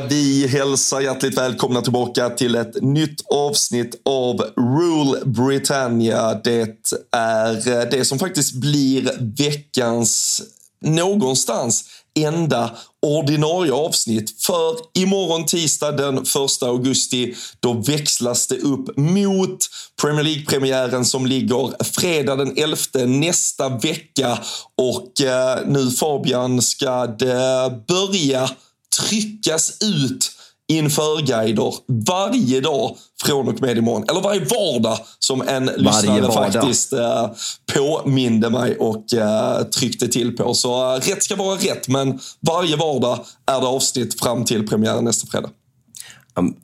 [0.00, 6.34] vi hälsar hjärtligt välkomna tillbaka till ett nytt avsnitt av Rule Britannia.
[6.44, 10.42] Det är det som faktiskt blir veckans
[10.84, 11.84] någonstans
[12.18, 12.70] enda
[13.02, 14.42] ordinarie avsnitt.
[14.42, 16.26] För imorgon tisdag den 1
[16.62, 19.58] augusti då växlas det upp mot
[20.02, 24.38] Premier League-premiären som ligger fredag den 11 nästa vecka.
[24.76, 28.50] Och eh, nu Fabian ska det börja
[29.00, 30.30] tryckas ut
[30.68, 31.74] införguider
[32.06, 34.04] varje dag från och med imorgon.
[34.08, 36.52] Eller varje vardag som en lyssnare vardag.
[36.52, 37.30] faktiskt eh,
[37.74, 40.54] påminde mig och eh, tryckte till på.
[40.54, 45.04] Så eh, rätt ska vara rätt, men varje vardag är det avsnitt fram till premiären
[45.04, 45.50] nästa fredag.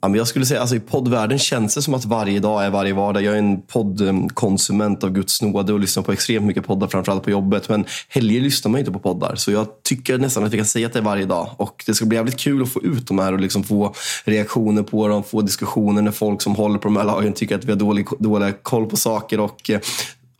[0.01, 3.23] Jag skulle säga, alltså, i poddvärlden känns det som att varje dag är varje vardag.
[3.23, 7.31] Jag är en poddkonsument av Guds nåde och lyssnar på extremt mycket poddar, framförallt på
[7.31, 7.69] jobbet.
[7.69, 9.35] Men helger lyssnar man inte på poddar.
[9.35, 11.49] Så jag tycker nästan att vi kan säga att det är varje dag.
[11.57, 13.93] Och det ska bli jävligt kul att få ut de här och liksom få
[14.25, 17.65] reaktioner på dem, få diskussioner när folk som håller på de här lagen tycker att
[17.65, 19.39] vi har dålig, dålig koll på saker.
[19.39, 19.79] Och eh,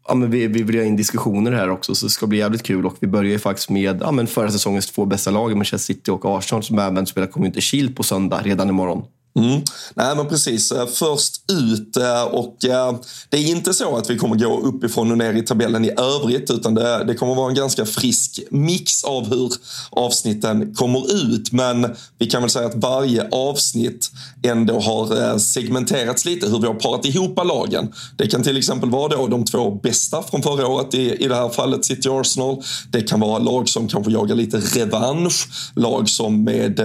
[0.07, 2.63] Ja, men vi, vi vill ha in diskussioner här också, så det ska bli jävligt
[2.63, 2.85] kul.
[2.85, 6.11] Och vi börjar ju faktiskt med ja, men förra säsongens två bästa lag, Manchester City
[6.11, 9.03] och Arsenal, som även spelar Community Shield på söndag, redan imorgon.
[9.39, 9.61] Mm.
[9.95, 12.95] Nej men precis, eh, först ut eh, och eh,
[13.29, 16.51] det är inte så att vi kommer gå uppifrån och ner i tabellen i övrigt
[16.51, 19.51] utan det, det kommer vara en ganska frisk mix av hur
[19.89, 21.51] avsnitten kommer ut.
[21.51, 24.11] Men vi kan väl säga att varje avsnitt
[24.43, 27.93] ändå har segmenterats lite hur vi har parat ihop lagen.
[28.17, 31.35] Det kan till exempel vara då de två bästa från förra året, i, i det
[31.35, 32.63] här fallet City Arsenal.
[32.91, 36.79] Det kan vara lag som kanske jagar lite revansch, lag som med,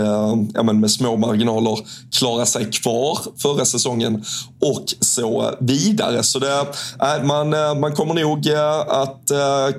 [0.54, 1.78] ja, men med små marginaler
[2.18, 4.24] klarar sig kvar förra säsongen
[4.60, 6.22] och så vidare.
[6.22, 6.60] Så det,
[7.02, 9.30] eh, man, eh, man kommer nog eh, att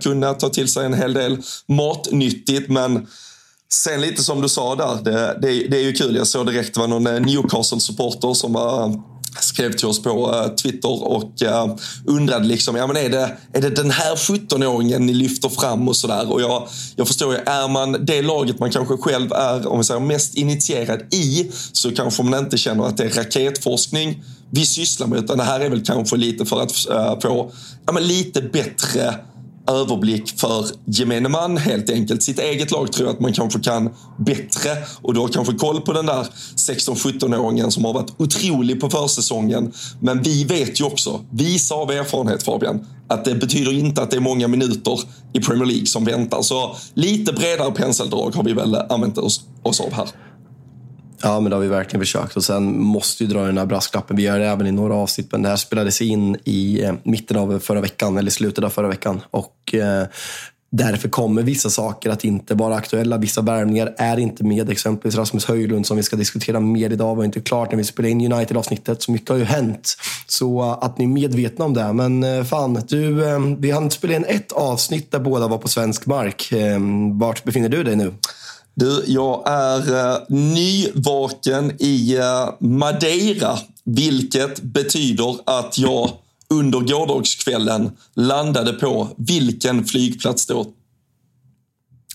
[0.01, 3.07] kunna ta till sig en hel del matnyttigt men
[3.69, 6.15] Sen lite som du sa där, det, det, det är ju kul.
[6.15, 9.01] Jag såg direkt det var någon Newcastle-supporter som var
[9.41, 11.75] skrev till oss på eh, Twitter och eh,
[12.05, 15.95] undrade liksom, ja men är det, är det den här 17-åringen ni lyfter fram och
[15.95, 16.31] sådär?
[16.31, 19.83] Och jag, jag förstår ju, är man det laget man kanske själv är om vi
[19.83, 25.07] säger, mest initierad i så kanske man inte känner att det är raketforskning vi sysslar
[25.07, 27.51] med, utan det här är väl kanske lite för att eh, få
[27.85, 29.15] ja, men lite bättre
[29.67, 32.23] överblick för gemene man helt enkelt.
[32.23, 34.69] Sitt eget lag tror jag att man kanske kan bättre
[35.01, 39.73] och du har kanske koll på den där 16-17-åringen som har varit otrolig på försäsongen.
[39.99, 44.17] Men vi vet ju också, visa av erfarenhet Fabian, att det betyder inte att det
[44.17, 44.99] är många minuter
[45.33, 46.41] i Premier League som väntar.
[46.41, 50.07] Så lite bredare penseldrag har vi väl använt oss, oss av här.
[51.21, 52.37] Ja, men det har vi verkligen försökt.
[52.37, 54.17] Och sen måste vi dra den här brasklappen.
[54.17, 57.37] Vi gör det även i några avsnitt, men det här spelades in i eh, mitten
[57.37, 59.21] av förra veckan, eller slutet av förra veckan.
[59.31, 60.07] Och eh,
[60.69, 63.17] Därför kommer vissa saker att inte vara aktuella.
[63.17, 64.69] Vissa värvningar är inte med.
[64.69, 68.11] Exempelvis Rasmus Höjlund som vi ska diskutera mer idag var inte klart när vi spelade
[68.11, 69.01] in United-avsnittet.
[69.01, 69.97] Så mycket har ju hänt.
[70.27, 71.93] Så eh, att ni är medvetna om det.
[71.93, 75.67] Men eh, fan, du, eh, vi hann spela in ett avsnitt där båda var på
[75.67, 76.51] svensk mark.
[76.51, 76.79] Eh,
[77.13, 78.13] Vart befinner du dig nu?
[78.79, 86.09] Du, jag är uh, nyvaken i uh, Madeira, vilket betyder att jag
[86.49, 90.65] under gårdagskvällen landade på vilken flygplats då?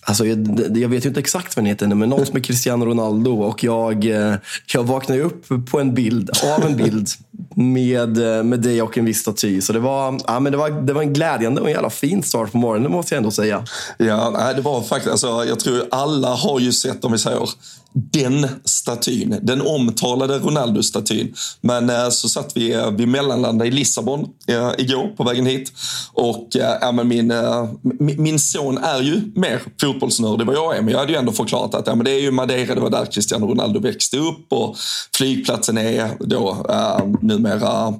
[0.04, 3.31] Alltså, jag, jag, vet ju inte exakt vad den heter, men något med Cristiano Ronaldo.
[3.31, 4.34] Och jag, eh,
[4.72, 7.08] jag vaknade upp på en bild, av en bild
[7.56, 9.60] med, eh, med dig och en viss staty.
[9.60, 12.22] Så det var, ja, men det var, det var en glädjande och en jävla fin
[12.22, 13.64] start på morgonen, måste jag ändå säga.
[13.99, 17.48] Ja, det var faktiskt, alltså, jag tror alla har ju sett, om vi säger
[17.94, 21.35] den statyn, den omtalade Ronaldo-statyn.
[21.61, 25.73] Men eh, så satt vi, eh, vi mellanlandade i Lissabon eh, igår på vägen hit.
[26.12, 27.69] Och eh, men min, eh,
[27.99, 30.83] min son är ju mer fotbollsnörd än vad jag är.
[30.83, 32.91] Men jag hade ju ändå förklarat att ja, men det är ju Madeira, det var
[32.91, 34.53] där Cristiano Ronaldo växte upp.
[34.53, 34.77] Och
[35.17, 37.94] flygplatsen är då eh, numera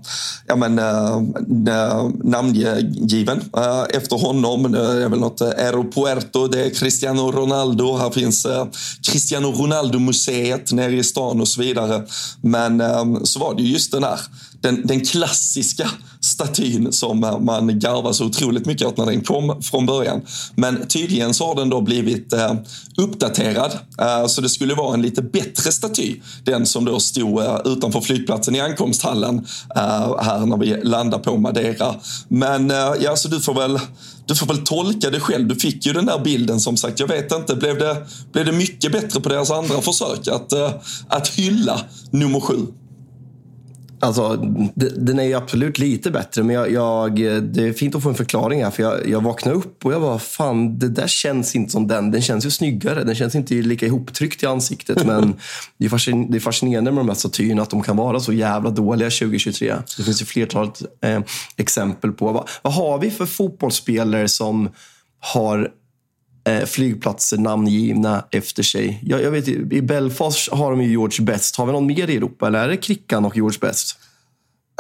[0.47, 1.21] ja, men, eh,
[2.25, 4.73] namngiven eh, efter honom.
[4.73, 7.97] Det är väl något eh, Aeropuerto, det är Cristiano Ronaldo.
[7.97, 8.67] Här finns eh,
[9.03, 12.02] Cristiano Ronaldo Ronaldo-museet nere i stan och så vidare.
[12.40, 14.20] Men ehm, så var det ju just den här,
[14.62, 19.87] den, den klassiska statyn som man garvar så otroligt mycket åt när den kom från
[19.87, 20.20] början.
[20.55, 22.55] Men tydligen så har den då blivit eh,
[22.97, 23.79] uppdaterad.
[24.00, 26.17] eh, så det skulle vara en lite bättre staty.
[26.44, 31.37] Den som då stod eh, utanför flygplatsen i ankomsthallen eh, här när vi landar på
[31.37, 31.94] Madeira.
[32.29, 33.81] Men eh, ja, så du får väl
[34.26, 35.49] du får väl tolka det själv.
[35.49, 37.00] Du fick ju den där bilden som sagt.
[37.00, 40.53] Jag vet inte, blev det, blev det mycket bättre på deras andra försök att,
[41.08, 41.81] att hylla
[42.11, 42.67] nummer sju?
[44.02, 44.37] Alltså,
[44.96, 48.14] den är ju absolut lite bättre, men jag, jag, det är fint att få en
[48.14, 48.70] förklaring här.
[48.70, 52.10] För jag, jag vaknade upp och jag bara, fan, det där känns inte som den.
[52.10, 53.04] Den känns ju snyggare.
[53.04, 55.04] Den känns inte lika ihoptryckt i ansiktet.
[55.06, 55.34] Men
[55.78, 59.75] det är, fascinerande med de här statyerna, att de kan vara så jävla dåliga 2023.
[59.96, 61.20] Det finns ju flertalet eh,
[61.56, 62.32] exempel på.
[62.32, 64.69] Vad, vad har vi för fotbollsspelare som
[65.20, 65.70] har
[66.67, 69.00] flygplatser namngivna efter sig.
[69.03, 71.56] Jag, jag, vet, I Belfast har de ju George Best.
[71.56, 73.97] Har vi någon mer i Europa eller är det Krickan och George Best?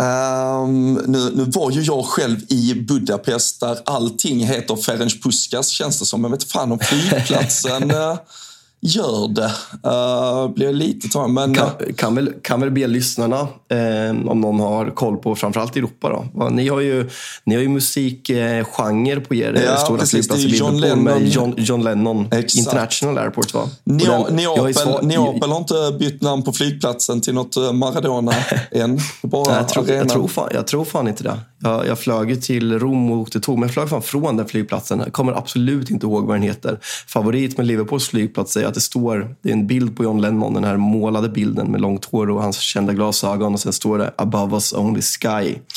[0.02, 5.98] Um, nu, nu var ju jag själv i Budapest där allting heter Ferenc Puskas känns
[5.98, 6.24] det som.
[6.24, 8.18] Jag vet fan om flygplatsen uh,
[8.82, 9.52] gör det.
[9.88, 11.54] Uh, blir lite tagen, men...
[11.54, 16.28] Kan, kan, väl, kan väl be lyssnarna, eh, om någon har koll på framförallt Europa
[16.34, 16.48] då.
[16.48, 17.10] Ni har ju,
[17.44, 21.04] ni har ju musikgenre på er ja, stora flygplats i Liverpool Lennon.
[21.04, 22.54] med John, John Lennon Exakt.
[22.54, 23.68] International Airport va?
[23.84, 28.32] Neapel, Neapel har inte bytt namn på flygplatsen till något eh, Maradona
[28.70, 28.98] än.
[29.22, 31.38] Bara jag, tror, jag, tror fan, jag tror fan inte det.
[31.62, 34.98] Jag, jag flög till Rom och åkte tåg, men jag flög fan från den flygplatsen.
[34.98, 36.78] Jag kommer absolut inte ihåg vad den heter.
[37.06, 40.54] Favorit med Liverpools flygplats är att det står, det är en bild på John Lennon,
[40.54, 44.12] den här målade bilden med långt hår och hans kända glasögon och sen står det
[44.18, 45.28] “Above us only sky”.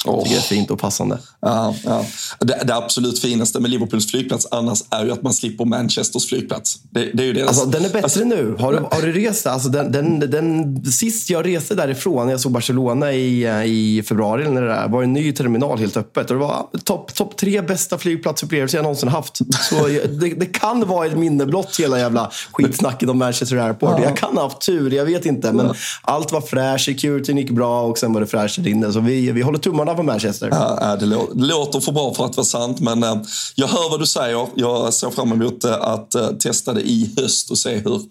[0.06, 0.24] Oh.
[0.24, 1.20] Tycker det är fint och passande.
[1.42, 2.06] Ja, ja.
[2.40, 6.80] Det, det, absolut finaste med Liverpools flygplats annars är ju att man slipper Manchesters flygplats.
[6.90, 7.48] Det, det är ju deras...
[7.48, 8.24] alltså, den är bättre alltså...
[8.24, 8.56] nu.
[8.60, 12.52] Har du, har du rest alltså, den, den, den, Sist jag reste därifrån, jag såg
[12.52, 16.32] Barcelona i, i februari, när det där, var en ny terminal helt öppet.
[16.32, 19.38] Och det var topp top tre bästa flygplatsupplevelser jag någonsin haft.
[19.70, 23.90] Så det, det kan vara ett minne blott hela jävla skitsnacket om Manchester Airport.
[23.98, 24.04] Ja.
[24.04, 25.52] Jag kan ha haft tur, jag vet inte.
[25.52, 25.74] Men ja.
[26.02, 28.92] allt var fräscht, securityn gick bra och sen var det fräscht inne.
[28.92, 30.50] Så vi, vi håller tummarna på Manchester.
[30.52, 33.16] Ja, det, lå det låter för bra för att vara sant, men äh,
[33.56, 34.48] jag hör vad du säger.
[34.56, 38.02] Jag ser fram emot äh, att äh, testa det i höst och se hur,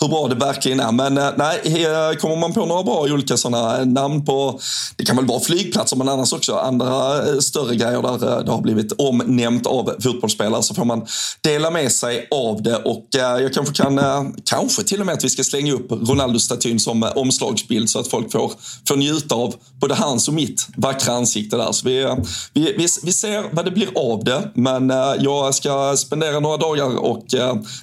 [0.00, 0.92] hur bra det verkligen är.
[0.92, 4.60] Men nej, kommer man på några bra olika sådana namn på,
[4.96, 8.50] det kan väl vara flygplatser, men annars också andra Eh, större grejer där eh, det
[8.50, 11.06] har blivit omnämnt av fotbollsspelare så får man
[11.40, 12.76] dela med sig av det.
[12.76, 14.00] Och eh, jag kanske kan,
[14.44, 18.32] kanske till och med att vi ska slänga upp Ronaldo-statyn som omslagsbild så att folk
[18.32, 18.52] får,
[18.88, 21.72] får njuta av både hans och mitt vackra ansikte där.
[21.72, 22.16] Så vi,
[22.52, 24.88] vi, vi, vi ser vad det blir av det, men
[25.20, 27.34] jag ska spendera några dagar och,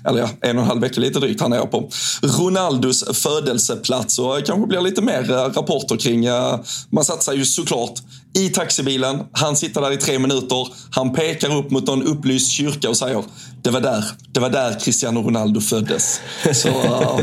[0.05, 1.89] eller ja, en och en halv vecka lite drygt här nere på
[2.21, 5.23] Ronaldos födelseplats och kanske blir lite mer
[5.53, 6.25] rapporter kring,
[6.89, 8.01] man satsar ju såklart
[8.33, 9.23] i taxibilen.
[9.31, 10.67] Han sitter där i tre minuter.
[10.91, 13.23] Han pekar upp mot någon upplyst kyrka och säger
[13.63, 16.21] det var där, det var där Cristiano Ronaldo föddes.
[16.53, 17.19] Så uh,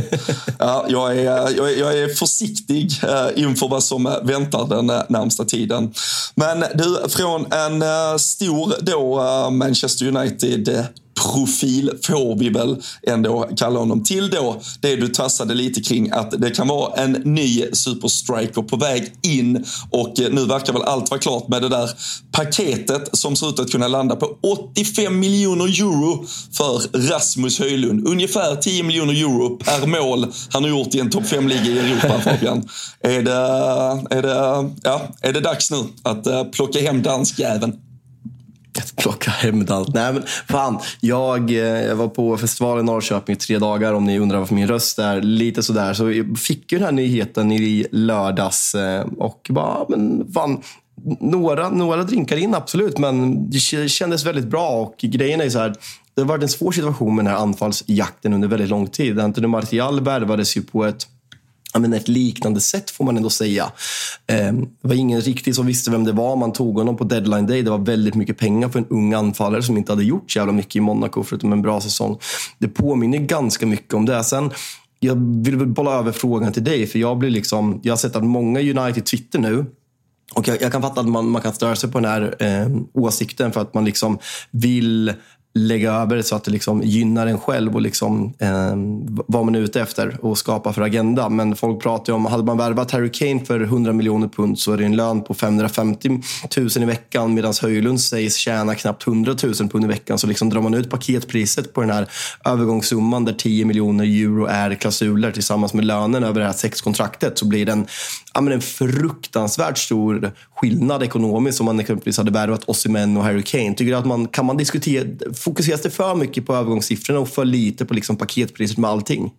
[0.59, 5.01] ja, jag, är, jag, är, jag är försiktig uh, inför vad som väntar den uh,
[5.09, 5.95] närmsta tiden.
[6.35, 10.87] Men du, från en uh, stor då Manchester United
[11.19, 14.61] profil får vi väl ändå kalla honom till då.
[14.81, 19.65] Det du tassade lite kring att det kan vara en ny superstriker på väg in
[19.91, 21.91] och nu verkar väl allt vara klart med det där
[22.33, 24.39] paketet som ser ut att kunna landa på
[24.75, 28.09] 85 miljoner euro för Rasmus Höjlund.
[28.09, 32.21] Ungefär 10 miljoner euro per mål han har gjort i en topp 5-liga i Europa,
[32.25, 32.69] Fabian.
[33.01, 33.33] Är det,
[34.17, 37.88] är, det, ja, är det dags nu att eh, plocka hem danskjäveln?
[38.97, 39.95] Plocka hem allt.
[39.95, 40.79] Nej, men fan.
[41.01, 44.55] Jag, eh, jag var på festival i Norrköping i tre dagar, om ni undrar varför
[44.55, 45.95] min röst är lite sådär.
[45.95, 50.63] Så jag fick ju den här nyheten i lördags eh, och bara, men fan.
[51.21, 53.59] Några, några drinkar in, absolut, men det
[53.89, 54.71] kändes väldigt bra.
[54.71, 55.75] Och grejen är så här,
[56.15, 59.21] det har varit en svår situation med den här anfallsjakten under väldigt lång tid.
[59.21, 61.07] Anthony Martial värvades ju på ett
[61.75, 63.73] men ett liknande sätt får man ändå säga.
[64.27, 66.37] Ehm, det var ingen riktigt som visste vem det var.
[66.37, 67.63] Man tog honom på deadline day.
[67.63, 70.53] Det var väldigt mycket pengar för en ung anfallare som inte hade gjort så jävla
[70.53, 72.19] mycket i Monaco förutom en bra säsong.
[72.59, 74.25] Det påminner ganska mycket om det.
[74.25, 74.51] Sen,
[75.01, 78.25] jag vill bolla över frågan till dig, för jag blir liksom, jag har sett att
[78.25, 79.67] många United Twitter nu
[80.35, 82.69] och jag, jag, kan fatta att man, man kan störa sig på den här eh,
[82.95, 84.19] åsikten för att man liksom
[84.51, 85.13] vill
[85.59, 88.73] lägga över så att det liksom gynnar en själv och liksom, eh,
[89.27, 91.29] vad man är ute efter och skapa för agenda.
[91.29, 94.73] Men folk pratar ju om, hade man värvat Harry Kane för 100 miljoner pund så
[94.73, 96.09] är det en lön på 550
[96.57, 100.19] 000 i veckan medan Höjlund sägs tjäna knappt 100 000 pund i veckan.
[100.19, 102.09] Så liksom drar man ut paketpriset på den här
[102.45, 107.47] övergångssumman där 10 miljoner euro är klausuler tillsammans med lönen över det här sexkontraktet så
[107.47, 107.87] blir det en,
[108.35, 113.43] ja, men en fruktansvärt stor skillnad ekonomiskt om man exempelvis hade värvat Osimhen och Harry
[113.43, 113.75] Kane.
[113.75, 115.05] Tycker att man, kan man diskutera
[115.49, 119.33] fokuseras det för mycket på övergångssiffrorna och för lite på liksom paketpriset med allting?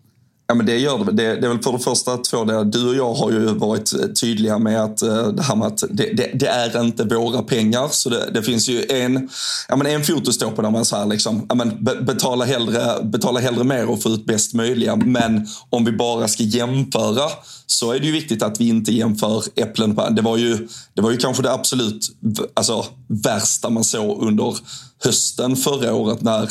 [0.50, 1.12] Ja, men det gör det.
[1.12, 1.36] det.
[1.36, 2.64] Det är väl för det första två delar.
[2.64, 6.14] Du och jag har ju varit tydliga med att eh, det här med att det,
[6.14, 7.88] det, det är inte våra pengar.
[7.92, 9.30] Så det, det, finns ju en,
[9.68, 13.04] ja, men en fot att stå på där man säger liksom, ja, men betala, hellre,
[13.04, 14.96] betala hellre mer och få ut bäst möjliga.
[14.96, 17.30] Men om vi bara ska jämföra
[17.66, 21.02] så är det ju viktigt att vi inte jämför äpplen på det var ju Det
[21.02, 22.12] var ju kanske det absolut
[22.54, 24.56] alltså, värsta man såg under
[25.04, 26.50] hösten förra året när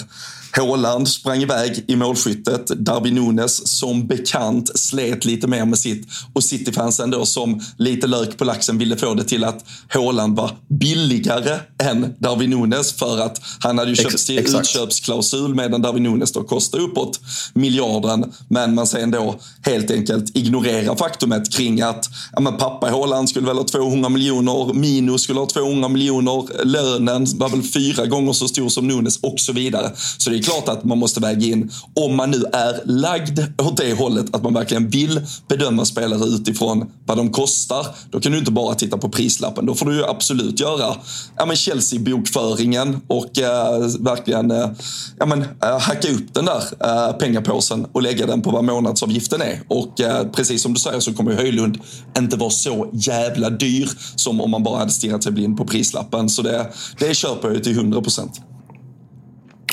[0.59, 2.67] Håland sprang iväg i målskyttet.
[2.67, 6.09] Darwin Nunes som bekant slet lite mer med sitt.
[6.33, 10.51] Och Cityfansen då som lite lök på laxen ville få det till att Håland var
[10.69, 16.33] billigare än Darwin Nunes för att han hade ju köpt till utköpsklausul medan Darwin Nunes
[16.33, 17.21] då kostade uppåt
[17.55, 18.33] miljarden.
[18.49, 23.47] Men man sen då helt enkelt ignorerar faktumet kring att ja, men pappa Håland skulle
[23.47, 28.49] väl ha 200 miljoner, Mino skulle ha 200 miljoner, lönen var väl fyra gånger så
[28.49, 29.93] stor som Nunes och så vidare.
[30.19, 33.77] Så det är klart att man måste väga in, om man nu är lagd åt
[33.77, 37.87] det hållet, att man verkligen vill bedöma spelare utifrån vad de kostar.
[38.11, 39.67] Då kan du inte bara titta på prislappen.
[39.67, 40.95] Då får du ju absolut göra
[41.37, 44.71] ja, Chelsea-bokföringen och eh, verkligen eh,
[45.19, 49.41] ja, men, eh, hacka upp den där eh, pengapåsen och lägga den på vad månadsavgiften
[49.41, 49.61] är.
[49.69, 51.79] Och eh, precis som du säger så kommer Höjlund
[52.19, 56.29] inte vara så jävla dyr som om man bara hade stirrat sig blind på prislappen.
[56.29, 56.67] Så det,
[56.99, 58.41] det köper jag ju till 100 procent.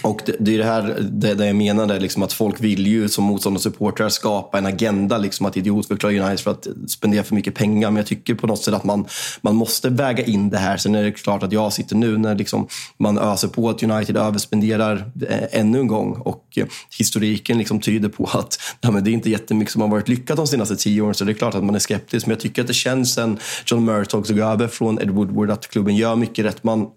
[0.06, 3.10] Och det, det är det här det, det jag menade, liksom att folk vill ju
[3.10, 7.92] som motståndarsupportrar skapa en agenda, liksom att idiotförklara United för att spendera för mycket pengar.
[7.92, 9.08] Men jag tycker på något sätt att man,
[9.42, 10.78] man måste väga in det här.
[10.78, 14.18] Sen är det klart att jag sitter nu när liksom man öser på att United
[14.18, 16.66] överspenderar eh, ännu en gång och eh,
[16.98, 20.38] historiken liksom tyder på att nej, men det är inte jättemycket som har varit lyckat
[20.38, 21.14] de senaste tio åren.
[21.14, 22.26] Så det är klart att man är skeptisk.
[22.26, 25.68] Men jag tycker att det känns sen John Murtog tog över från Ed Woodward att
[25.68, 26.64] klubben gör mycket rätt.
[26.64, 26.88] Man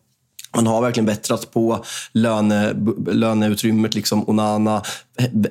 [0.55, 2.75] man har verkligen bättrat på löne,
[3.07, 3.95] löneutrymmet.
[3.95, 4.83] Liksom Onana,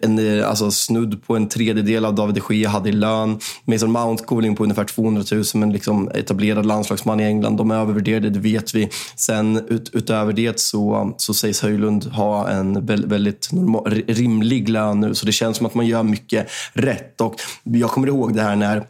[0.02, 3.40] en, alltså snudd på en tredjedel av David de Gea hade i lön.
[3.66, 7.58] Mason Mount går in på ungefär 200 000, men liksom etablerad landslagsman i England.
[7.58, 8.90] De är övervärderade, det vet vi.
[9.16, 15.16] Sen ut, utöver det så, så sägs Höjlund ha en väldigt normal, rimlig lön nu,
[15.16, 17.22] så det känns som att man gör mycket rätt.
[17.22, 18.84] Och jag kommer ihåg det här när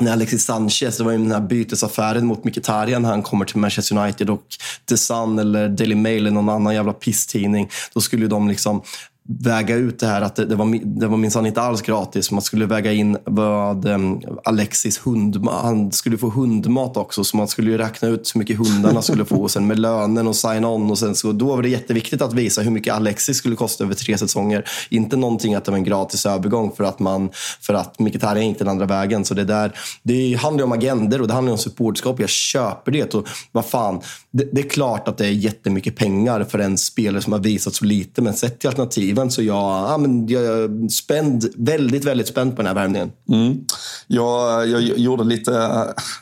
[0.00, 3.98] när Alexis Sanchez, det var ju den här bytesaffären mot Mkhitaryan han kommer till Manchester
[3.98, 4.42] United och
[4.88, 7.70] The Sun eller Daily Mail eller någon annan jävla pisstidning.
[7.94, 8.82] Då skulle ju de liksom
[9.28, 12.30] väga ut det här att det, det var, det var minsann inte alls gratis.
[12.30, 17.24] Man skulle väga in vad um, Alexis hundmat, han skulle få hundmat också.
[17.24, 20.26] Så man skulle ju räkna ut hur mycket hundarna skulle få och sen med lönen
[20.28, 20.90] och sign-on.
[20.90, 23.94] Och sen så, då var det jätteviktigt att visa hur mycket Alexis skulle kosta över
[23.94, 24.64] tre säsonger.
[24.88, 28.58] Inte någonting att det var en gratis övergång för att, man, för att Mkhitaryan gick
[28.58, 29.24] den andra vägen.
[29.24, 29.72] Så det, där,
[30.02, 32.20] det handlar om agender och det handlar om supportskap.
[32.20, 33.14] Jag köper det.
[33.14, 34.00] Och vad fan,
[34.30, 37.74] det, det, är klart att det är jättemycket pengar för en spelare som har visat
[37.74, 38.22] så lite.
[38.22, 42.56] Men sett till alternativ alternativen så jag, ja, men jag är spänd, väldigt, väldigt spänd
[42.56, 43.12] på den här värmningen.
[43.28, 43.58] Mm.
[44.06, 45.50] Jag, jag, gjorde lite,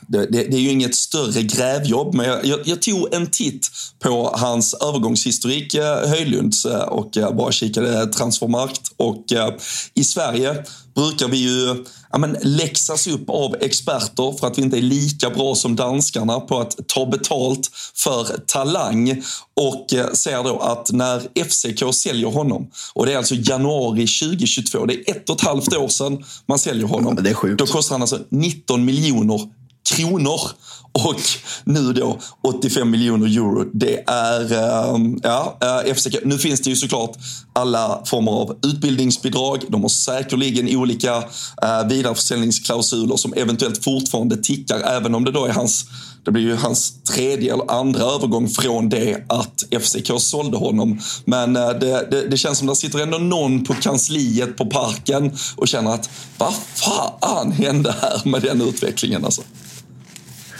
[0.07, 3.67] det, det, det, är ju inget större grävjobb, men jag, jag, jag, tog en titt
[3.99, 8.91] på hans övergångshistorik, eh, Höjlunds, eh, och eh, bara kikade transfermarkt.
[8.97, 9.25] Och
[9.93, 10.63] i Sverige
[10.95, 15.29] brukar vi ju ja, men, läxas upp av experter för att vi inte är lika
[15.29, 19.23] bra som danskarna på att ta betalt för talang.
[19.55, 24.85] Och eh, ser då att när FCK säljer honom, och det är alltså januari 2022,
[24.85, 27.17] det är ett och ett halvt år sedan man säljer honom.
[27.43, 27.47] Ja.
[27.57, 29.58] Då kostar han alltså 19 miljoner
[29.95, 30.39] kronor.
[30.91, 31.21] Och
[31.63, 33.65] nu då 85 miljoner euro.
[33.73, 36.15] Det är, ehm, ja, eh, FCK.
[36.25, 37.17] Nu finns det ju såklart
[37.53, 39.63] alla former av utbildningsbidrag.
[39.67, 41.15] De har säkerligen olika
[41.61, 45.85] eh, vidareförsäljningsklausuler som eventuellt fortfarande tickar, även om det då är hans
[46.25, 50.99] det blir ju hans tredje eller andra övergång från det att FCK sålde honom.
[51.25, 55.37] Men eh, det, det, det känns som det sitter ändå någon på kansliet på parken
[55.55, 59.41] och känner att vad fan hände här med den utvecklingen alltså.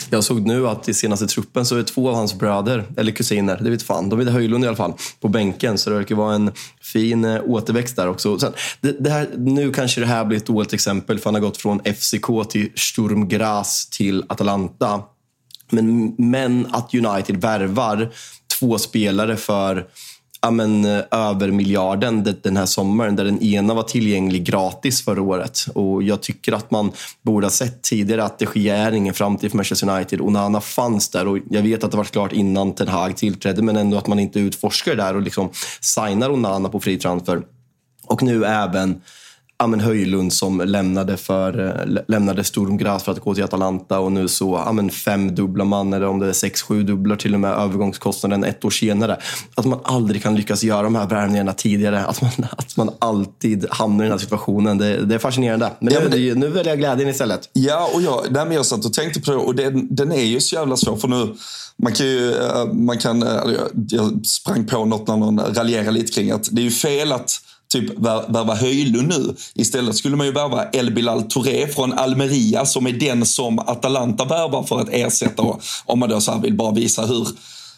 [0.10, 3.60] Jag såg nu att i senaste truppen så är två av hans bröder, eller kusiner,
[3.64, 5.78] det vet fan, de är Höjlund i alla fall, på bänken.
[5.78, 6.52] Så det verkar vara en
[6.82, 8.40] fin eh, återväxt där också.
[8.40, 11.42] Sen, det, det här, nu kanske det här blir ett dåligt exempel, för han har
[11.42, 15.02] gått från FCK till Sturm Graz till Atalanta.
[15.70, 18.12] Men, men att United värvar
[18.60, 19.88] två spelare för
[20.42, 25.22] ja, men, eh, över miljarden den här sommaren där den ena var tillgänglig gratis förra
[25.22, 25.66] året.
[25.74, 26.92] Och Jag tycker att man
[27.22, 30.22] borde ha sett tidigare att det är ingen framtid för Manchester United.
[30.22, 33.78] Onana fanns där och jag vet att det var klart innan Ten Hag tillträdde men
[33.78, 35.50] ändå att man inte utforskar det där och liksom
[35.82, 37.42] signar Onana på fri transfer.
[38.06, 39.02] Och nu även
[39.68, 44.12] men Höjlund som lämnade, för, eh, lämnade Sturm Graz för att gå till Atalanta och
[44.12, 47.34] nu så ja, men fem dubbla man, eller om det är sex, sju dubblar till
[47.34, 49.18] och med övergångskostnaden ett år senare.
[49.56, 52.06] Att man aldrig kan lyckas göra de här värvningarna tidigare.
[52.06, 54.78] Att man, att man alltid hamnar i den här situationen.
[54.78, 55.72] Det, det är fascinerande.
[55.80, 57.50] Men, ja, men det, nu väljer jag glädjen istället.
[57.54, 60.26] Ja, och jag, nej, men jag satt och tänkte på det och den, den är
[60.26, 60.98] ju så jävla svår.
[60.98, 61.36] För nu,
[61.84, 63.42] man kan ju, eh, man kan, eh,
[63.90, 67.42] jag sprang på något när någon raljerade lite kring att det är ju fel att
[67.72, 69.36] typ värva Höjlund nu.
[69.56, 74.26] Istället skulle man ju värva El Bilal Touré från Almeria som är den som Atalanta
[74.26, 75.44] värvar för att ersätta.
[75.86, 77.28] Om man då så vill bara visa hur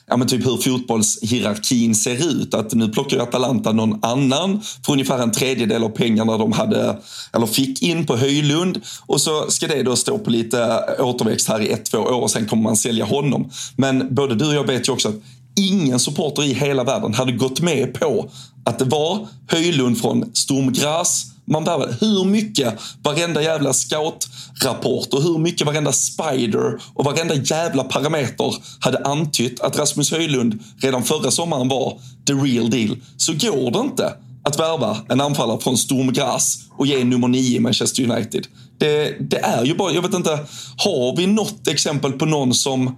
[0.08, 2.54] ja, men typ hur fotbollshierarkin ser ut.
[2.54, 6.98] Att nu plockar Atalanta någon annan för ungefär en tredjedel av pengarna de hade,
[7.34, 8.82] eller fick in på Höjlund.
[9.06, 12.32] Och så ska det då stå på lite återväxt här i ett, två år och
[12.32, 13.50] sen kommer man sälja honom.
[13.76, 15.16] Men både du och jag vet ju också att
[15.56, 18.30] ingen supporter i hela världen hade gått med på
[18.64, 21.96] att det var Höjlund från Stormgräs man värvade.
[22.00, 28.98] Hur mycket varenda jävla scoutrapport och hur mycket varenda spider och varenda jävla parameter hade
[28.98, 32.98] antytt att Rasmus Höjlund redan förra sommaren var the real deal.
[33.18, 34.14] Så går det inte
[34.44, 38.48] att värva en anfallare från Stormgräs och ge nummer nio i Manchester United.
[38.78, 40.40] Det, det, är ju bara, jag vet inte,
[40.78, 42.98] har vi något exempel på någon som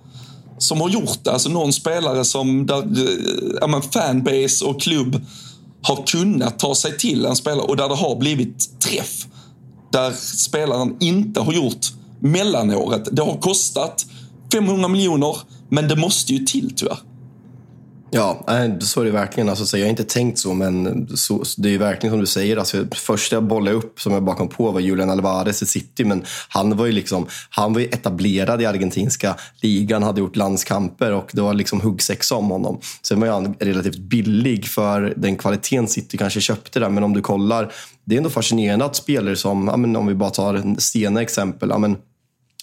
[0.57, 1.31] som har gjort det.
[1.31, 5.25] Alltså någon spelare som där eh, ja, fanbase och klubb
[5.83, 9.27] har kunnat ta sig till en spelare och där det har blivit träff.
[9.91, 11.87] Där spelaren inte har gjort
[12.19, 13.07] mellanåret.
[13.11, 14.05] Det har kostat
[14.51, 15.37] 500 miljoner,
[15.69, 16.97] men det måste ju till tyvärr.
[18.15, 18.43] Ja,
[18.79, 19.49] så är det verkligen.
[19.49, 22.57] Alltså, jag har inte tänkt så, men så, det är verkligen som du säger.
[22.57, 26.25] Alltså, första jag bollade upp som jag bakom på var Julian Alvarez i City, men
[26.49, 31.29] han var ju liksom, han var ju etablerad i argentinska ligan, hade gjort landskamper och
[31.33, 32.79] det var liksom huggsexa om honom.
[33.01, 37.21] Sen var han relativt billig för den kvaliteten City kanske köpte där, men om du
[37.21, 37.71] kollar,
[38.05, 41.71] det är ändå fascinerande att spelare som, om vi bara tar sena exempel,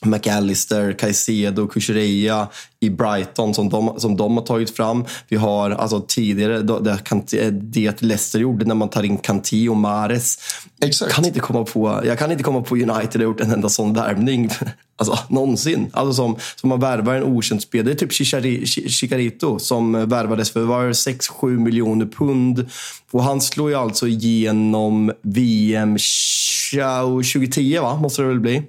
[0.04, 2.48] McAllister, Caicedo, Kukureya
[2.80, 5.04] i Brighton som de, som de har tagit fram.
[5.28, 10.38] Vi har alltså tidigare det, det Leicester gjorde när man tar in Kanti och Mares.
[10.82, 11.12] Exakt.
[11.12, 13.94] Kan inte komma på, jag kan inte komma på United har gjort en enda sån
[13.94, 14.50] värvning.
[15.00, 15.90] Alltså någonsin.
[15.92, 17.94] Alltså som, som man värvar en okänd spelare.
[17.94, 22.70] Typ Chicarito som värvades för 6-7 miljoner pund.
[23.10, 25.96] Och han slår ju alltså igenom VM
[27.32, 27.96] 2010, va?
[27.96, 28.62] måste det väl bli.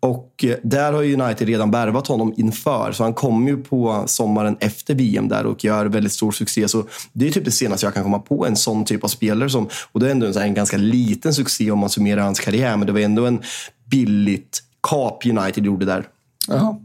[0.00, 4.56] Och eh, där har United redan värvat honom inför, så han kommer ju på sommaren
[4.60, 6.68] efter VM där och gör väldigt stor succé.
[6.68, 9.50] Så det är typ det senaste jag kan komma på, en sån typ av spelare.
[9.50, 12.76] Som, och det är ändå en, en ganska liten succé om man summerar hans karriär,
[12.76, 13.42] men det var ändå en
[13.90, 16.06] billigt kap United gjorde där.
[16.48, 16.76] Jaha.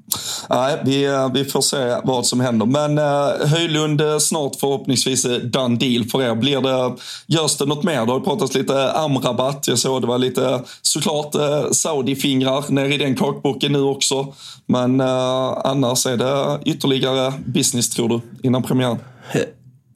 [0.50, 2.66] Nej, vi, eh, vi får se vad som händer.
[2.66, 6.36] Men uh, Höjlund uh, snart förhoppningsvis done deal för er.
[6.36, 6.96] Blir det,
[7.28, 8.06] görs det något mer?
[8.06, 9.68] Det har pratats lite Amrabat.
[9.68, 14.34] Jag såg det var lite såklart uh, Saudi-fingrar ner i den kakboken nu också.
[14.66, 18.98] Men uh, annars är det ytterligare business tror du innan premiären?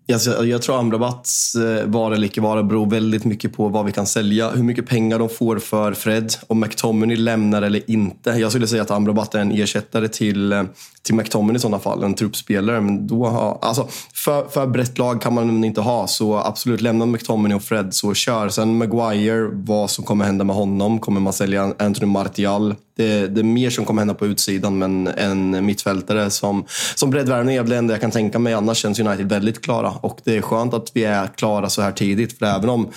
[0.08, 3.92] Jag, jag tror Amrabats eh, vara eller icke vara beror väldigt mycket på vad vi
[3.92, 4.50] kan sälja.
[4.50, 6.34] Hur mycket pengar de får för Fred.
[6.48, 8.30] Om McTominay lämnar eller inte.
[8.30, 10.64] Jag skulle säga att Amrabat är en ersättare till, eh,
[11.06, 12.04] till McTominay i sådana fall.
[12.04, 12.82] En truppspelare.
[12.82, 16.08] Men då har, alltså, för, för brett lag kan man inte ha.
[16.08, 18.50] Så absolut, lämna McTominay och Fred så kör.
[18.50, 21.00] Sen Maguire, vad som kommer hända med honom.
[21.00, 22.76] Kommer man sälja Anthony Martial?
[22.98, 26.66] Det, det, är mer som kommer hända på utsidan, men en mittfältare som,
[26.96, 28.54] som breddvärvning är väl det enda jag kan tänka mig.
[28.54, 29.92] Annars känns United väldigt klara.
[29.92, 32.40] Och det är skönt att vi är klara så här tidigt.
[32.40, 32.90] För även om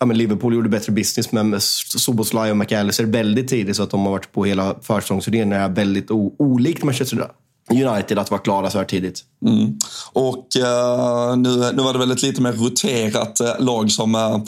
[0.00, 4.00] ja, men Liverpool gjorde bättre business med Soboslaj och McAllister väldigt tidigt så att de
[4.00, 7.26] har varit på hela försäsongsturnén är väldigt olikt Manchester
[7.70, 9.24] United att vara klara så här tidigt.
[9.46, 9.78] Mm.
[10.12, 14.38] Och uh, nu, nu var det väl ett lite mer roterat uh, lag som uh,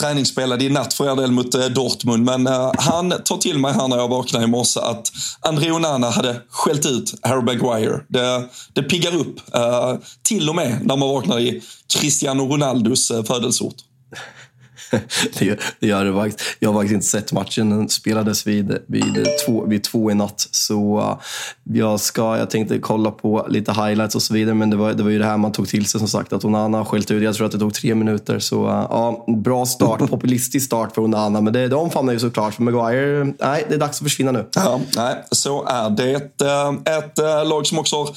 [0.00, 2.24] träningsspelade i natt för er del mot Dortmund.
[2.24, 2.46] Men
[2.78, 6.86] han tar till mig här när jag vaknar i morse att André Onana hade skällt
[6.86, 8.00] ut Harry Maguire.
[8.08, 9.40] Det, det piggar upp,
[10.22, 11.62] till och med när man vaknar i
[11.94, 13.76] Cristiano Ronaldos födelseort.
[15.80, 16.56] det, gör det faktiskt.
[16.58, 17.70] Jag har faktiskt inte sett matchen.
[17.70, 20.48] Den spelades vid, vid, två, vid två i natt.
[20.50, 21.18] Så uh,
[21.76, 24.54] jag, ska, jag tänkte kolla på lite highlights och så vidare.
[24.54, 26.32] Men det var, det var ju det här man tog till sig som sagt.
[26.32, 27.22] Att Onana skällt ut.
[27.22, 28.38] Jag tror att det tog tre minuter.
[28.38, 29.98] Så uh, ja, bra start.
[30.10, 31.40] Populistisk start för Onana.
[31.40, 32.54] Men det, det omfamnar ju såklart.
[32.54, 34.48] För Maguire, nej, det är dags att försvinna nu.
[34.54, 36.12] Ja, nej, så är det.
[36.12, 38.08] Ett, uh, ett lag som också har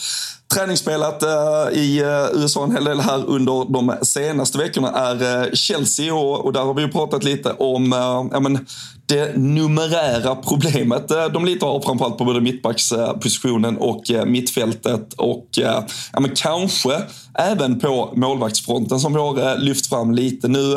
[0.53, 5.51] träningsspelat eh, i eh, USA en hel del här under de senaste veckorna är eh,
[5.53, 6.13] Chelsea.
[6.13, 7.91] Och, och, där har vi ju pratat lite om
[8.31, 8.65] ja, men,
[9.09, 15.47] det numerära problemet eh, de lite har framförallt på både mittbackspositionen och eh, mittfältet och
[15.57, 17.01] eh, ja, men kanske
[17.33, 20.47] även på målvaktsfronten som vi har lyft fram lite.
[20.47, 20.73] Nu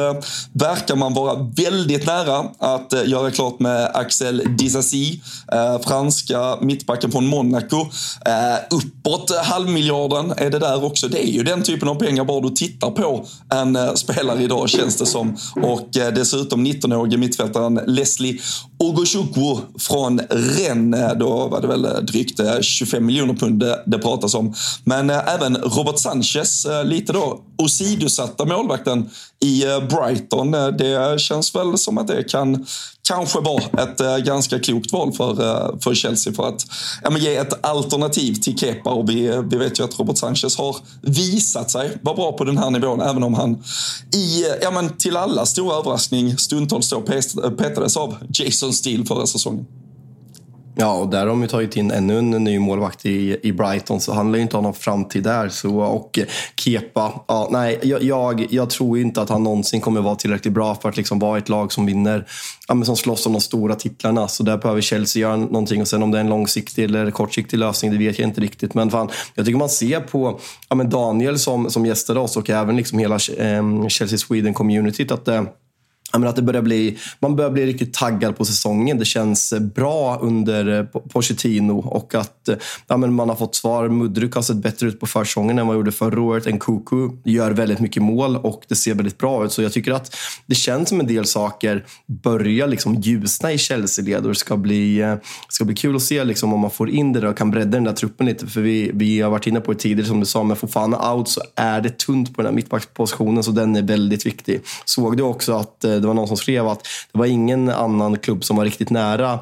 [0.53, 5.21] verkar man vara väldigt nära att göra klart med Axel Disasi,
[5.85, 7.87] franska mittbacken från Monaco.
[8.71, 11.09] Uppåt halvmiljarden är det där också.
[11.09, 14.97] Det är ju den typen av pengar bara du tittar på en spelare idag känns
[14.97, 15.37] det som.
[15.62, 18.21] Och dessutom 19-årige mittfältaren Leslie
[18.82, 21.18] Ogochukwu från Rennes.
[21.18, 24.54] Då var det väl eh, drygt eh, 25 miljoner pund det, pratas om.
[24.85, 29.11] Men eh, även Robert Sanchez, lite då åsidosatta målvakten
[29.44, 30.50] i Brighton.
[30.50, 32.66] Det känns väl som att det kan
[33.08, 35.35] kanske vara ett ganska klokt val för,
[35.80, 36.66] för Chelsea för att
[37.02, 38.90] ja, ge ett alternativ till Kepa.
[38.90, 42.58] Och vi, vi vet ju att Robert Sanchez har visat sig vara bra på den
[42.58, 43.62] här nivån, även om han
[44.14, 47.00] i, ja men till alla stora överraskning stundtals då
[47.58, 49.66] petades av Jason Steele förra säsongen.
[50.75, 54.01] Ja, och där har de ju tagit in ännu en ny målvakt i, i Brighton,
[54.01, 55.48] så han lär ju inte ha någon framtid där.
[55.48, 56.25] Så, och eh,
[56.57, 60.75] Kepa, ja, nej, jag, jag, jag tror inte att han någonsin kommer vara tillräckligt bra
[60.75, 62.27] för att liksom vara ett lag som vinner,
[62.68, 64.29] ja, men som slåss om de stora titlarna.
[64.29, 65.81] Så där behöver Chelsea göra någonting.
[65.81, 68.75] Och sen om det är en långsiktig eller kortsiktig lösning, det vet jag inte riktigt.
[68.75, 72.51] Men fan, jag tycker man ser på ja, men Daniel som, som gästade oss och
[72.51, 75.42] även liksom hela eh, Chelsea Sweden-communityt att eh,
[76.18, 78.98] men att det börjar bli, man börjar bli riktigt taggad på säsongen.
[78.98, 82.48] Det känns bra under Pochettino och att
[82.87, 83.88] ja, men man har fått svar.
[83.88, 86.46] Mudryk har sett bättre ut på försäsongen än vad gjorde förra året.
[86.46, 89.53] Nkuku gör väldigt mycket mål och det ser väldigt bra ut.
[89.53, 94.22] Så jag tycker att det känns som en del saker börjar liksom ljusna i Chelsea-led
[94.22, 95.14] och det ska bli, eh,
[95.48, 97.70] ska bli kul att se liksom om man får in det där och kan bredda
[97.70, 98.46] den där truppen lite.
[98.46, 101.29] För vi, vi har varit inne på det tidigare som du sa, men Fofana out
[101.29, 104.61] så är det tunt på den här mittbackspositionen så den är väldigt viktig.
[104.85, 108.19] Såg du också att eh, det var någon som skrev att det var ingen annan
[108.19, 109.41] klubb som var riktigt nära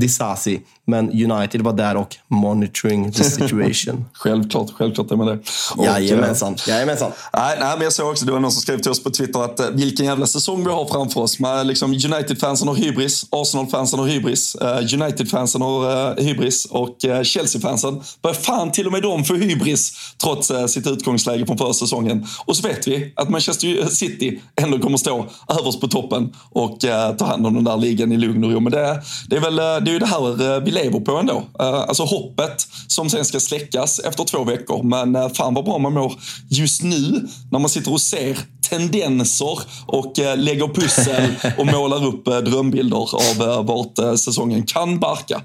[0.00, 0.60] Disasi.
[0.86, 4.04] Men United var där och monitoring the situation.
[4.12, 5.38] självklart, självklart är man det.
[5.76, 6.52] Och, Jajamensan.
[6.54, 7.12] Eh, Jajamensan.
[7.32, 9.40] Nej, nej, men jag såg också, det var någon som skrev till oss på Twitter
[9.40, 11.38] att eh, vilken jävla säsong vi har framför oss.
[11.64, 14.56] liksom, United-fansen har hybris, Arsenal-fansen har hybris,
[14.94, 20.86] United-fansen har hybris och Chelsea-fansen börjar fan till och med de få hybris trots sitt
[20.86, 22.26] utgångsläge från förra säsongen.
[22.46, 25.26] Och så vet vi att Manchester City ändå kommer stå
[25.60, 26.80] överst på toppen och
[27.18, 28.60] ta hand om den där ligan i lugn och ro.
[28.60, 31.34] Men det, det är väl det är ju det här vi lever på ändå.
[31.34, 34.82] Uh, alltså hoppet som sen ska släckas efter två veckor.
[34.82, 36.12] Men uh, fan vad bra man mår
[36.48, 38.38] just nu när man sitter och ser
[38.70, 45.42] tendenser och lägger pussel och målar upp drömbilder av vart säsongen kan barka.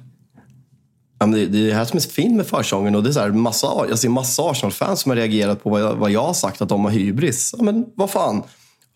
[1.20, 2.96] Ja, det, är det här som är så fint med försäsongen.
[2.96, 5.82] Och det är så här, massa, jag ser massa Arsenal-fans som har reagerat på vad
[5.82, 7.56] jag, vad jag har sagt, att de har hybris.
[7.58, 8.44] Ja, men vad fan.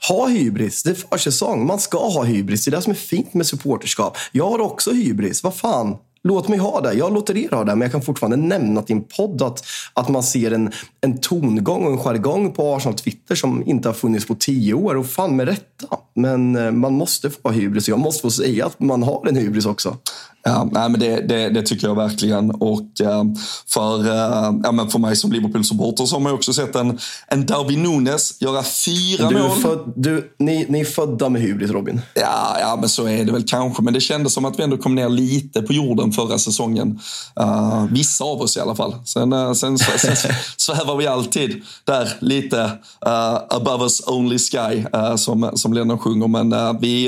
[0.08, 0.84] Ha hybris.
[0.84, 1.66] Det är försäsong.
[1.66, 2.66] Man ska ha hybris.
[2.66, 4.18] Det är det som är fint med supporterskap.
[4.32, 5.44] Jag har också hybris.
[5.44, 5.98] Vad fan.
[6.24, 6.94] Låt mig ha det.
[6.94, 7.76] Jag låter er ha det.
[7.76, 9.64] Men jag kan fortfarande nämna till en podd att,
[9.94, 13.94] att man ser en, en tongång och en jargong på Arsenal Twitter som inte har
[13.94, 14.96] funnits på tio år.
[14.96, 15.98] Och fan med rätta.
[16.16, 17.88] Men eh, man måste få ha hybris.
[17.88, 19.98] Jag måste få säga att man har en hybris också.
[20.48, 22.52] Ja, nej, men det, det, det, tycker jag verkligen.
[22.52, 23.24] Och uh,
[23.68, 27.46] för, uh, ja, men för mig som Liverpool-supporter så har man också sett en, en
[27.46, 29.52] Darwin Nunes göra fyra du mål.
[29.52, 32.02] Föd, du, ni, ni är födda med hybris, Robin.
[32.14, 33.84] Ja, ja, men så är det väl kanske.
[33.84, 37.00] Men det kändes som att vi ändå kom ner lite på jorden förra säsongen.
[37.40, 38.96] Uh, vissa av oss i alla fall.
[39.06, 42.64] Sen, uh, sen, sen, sen svävar vi alltid där lite
[43.08, 44.86] uh, above us only sky,
[45.18, 46.28] som, som Lennon sjunger.
[46.28, 47.08] Men vi,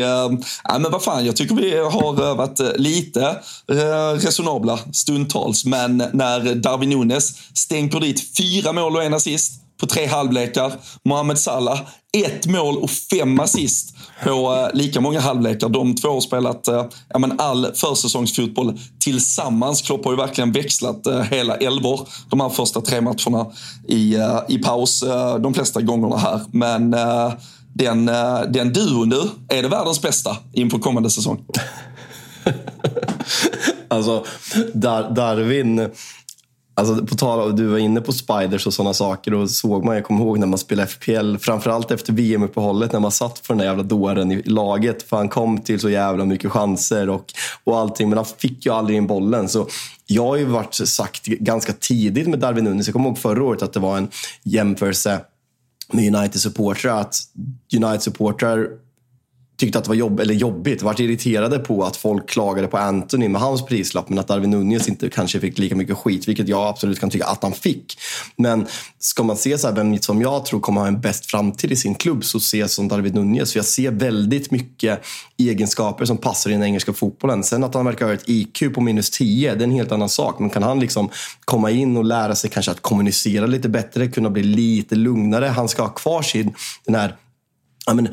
[0.64, 3.27] ja, men vad fan, jag tycker vi har varit lite
[3.72, 5.66] eh, resonabla stundtals.
[5.66, 10.74] Men när Darwin Nunes stänker dit fyra mål och en assist på tre halvlekar.
[11.04, 11.80] Mohamed Salah,
[12.14, 15.70] ett mål och fem assist på eh, lika många halvlekar.
[15.70, 19.82] De två har spelat eh, ja, men all försäsongsfotboll tillsammans.
[19.82, 23.46] Klopp har ju verkligen växlat eh, hela elvor de här första tre matcherna
[23.88, 25.04] i, i paus
[25.40, 26.42] de flesta gångerna här.
[26.52, 26.96] Men
[27.74, 28.06] den,
[28.50, 29.22] den duon du.
[29.50, 31.46] är det världens bästa inför kommande säsong?
[33.88, 34.26] alltså,
[34.74, 35.90] Dar Darwin
[36.80, 39.96] Alltså på tal om, du var inne på spiders och sådana saker och såg man,
[39.96, 43.58] jag kommer ihåg när man spelade FPL, framförallt efter VM-uppehållet när man satt för den
[43.58, 45.04] där jävla dåren i laget.
[45.04, 48.72] För han kom till så jävla mycket chanser och, och allting, men han fick ju
[48.72, 49.50] aldrig in bollen.
[49.50, 49.68] Så
[50.06, 53.62] jag har ju varit sagt ganska tidigt med Darwin Nunes, jag kommer ihåg förra året
[53.62, 54.10] att det var en
[54.44, 55.20] jämförelse
[55.92, 57.16] med United-supportrar, att
[57.76, 58.68] United-supportrar
[59.58, 63.30] tyckte att det var jobb, eller jobbigt, varit irriterade på att folk klagade på Anthony
[63.30, 66.68] med hans prislapp men att Darwin Nunez inte kanske fick lika mycket skit, vilket jag
[66.68, 68.00] absolut kan tycka att han fick.
[68.36, 68.68] Men
[69.00, 71.76] ska man se så här, vem som jag tror kommer ha en bäst framtid i
[71.76, 73.52] sin klubb så ser jag som Darwin Nunez.
[73.52, 75.06] För jag ser väldigt mycket
[75.38, 77.44] egenskaper som passar i den engelska fotbollen.
[77.44, 80.10] Sen att han verkar ha ett IQ på minus 10, det är en helt annan
[80.10, 80.40] sak.
[80.40, 81.10] Men kan han liksom
[81.46, 85.46] komma in och lära sig kanske att kommunicera lite bättre, kunna bli lite lugnare.
[85.46, 86.54] Han ska ha kvar sin,
[86.86, 87.16] den här
[87.88, 88.08] ja, men,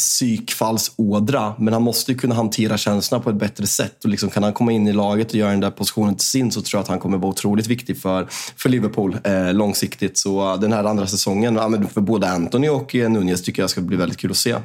[0.00, 1.54] psykfallsådra.
[1.58, 4.04] Men han måste kunna hantera känslorna på ett bättre sätt.
[4.04, 6.52] Och liksom, kan han komma in i laget och göra den där positionen till sin
[6.52, 10.18] så tror jag att han kommer vara otroligt viktig för, för Liverpool eh, långsiktigt.
[10.18, 13.70] Så uh, den här andra säsongen, ja, för både Anthony och eh, Nunez tycker jag
[13.70, 14.56] ska bli väldigt kul att se.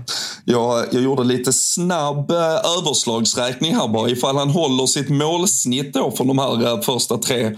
[0.45, 2.37] Jag, jag gjorde lite snabb eh,
[2.77, 4.09] överslagsräkning här bara.
[4.09, 7.55] Ifall han håller sitt målsnitt då från de här eh, första tre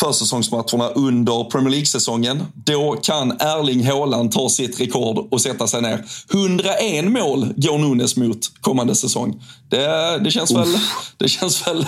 [0.00, 2.42] försäsongsmatcherna under Premier League-säsongen.
[2.54, 6.04] Då kan Erling Haaland ta sitt rekord och sätta sig ner.
[6.32, 9.42] 101 mål går Nunes mot kommande säsong.
[9.68, 10.76] Det, det, känns, väl,
[11.16, 11.86] det känns väl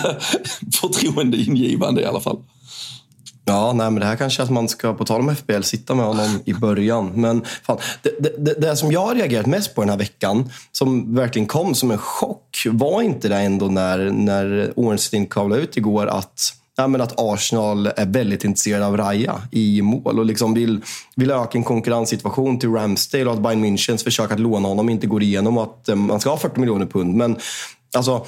[0.80, 2.38] förtroendeingivande i alla fall.
[3.44, 6.06] Ja, nej, men det här kanske att man ska, på tal om FBL, sitta med
[6.06, 7.10] honom i början.
[7.14, 11.14] Men fan, det, det, det som jag har reagerat mest på den här veckan, som
[11.14, 16.06] verkligen kom som en chock, var inte det ändå när, när Ornstein kavlade ut igår
[16.06, 16.54] att
[16.88, 20.80] men att Arsenal är väldigt intresserade av Raja i mål och liksom vill,
[21.16, 25.06] vill öka en konkurrenssituation till Ramsdale och att Bayern Münchens försök att låna honom inte
[25.06, 27.14] går igenom och att eh, man ska ha 40 miljoner pund.
[27.14, 27.36] Men
[27.96, 28.26] alltså,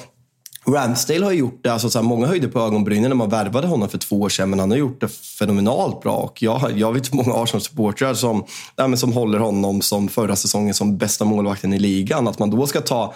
[0.67, 3.89] Ramsdale har gjort det, alltså så här, många höjde på ögonbrynen när man värvade honom
[3.89, 6.15] för två år sedan, men han har gjort det fenomenalt bra.
[6.15, 10.97] Och jag, jag vet många Arsenal-supportrar som, ja, som håller honom som förra säsongen som
[10.97, 12.27] bästa målvakten i ligan.
[12.27, 13.13] Att man då ska ta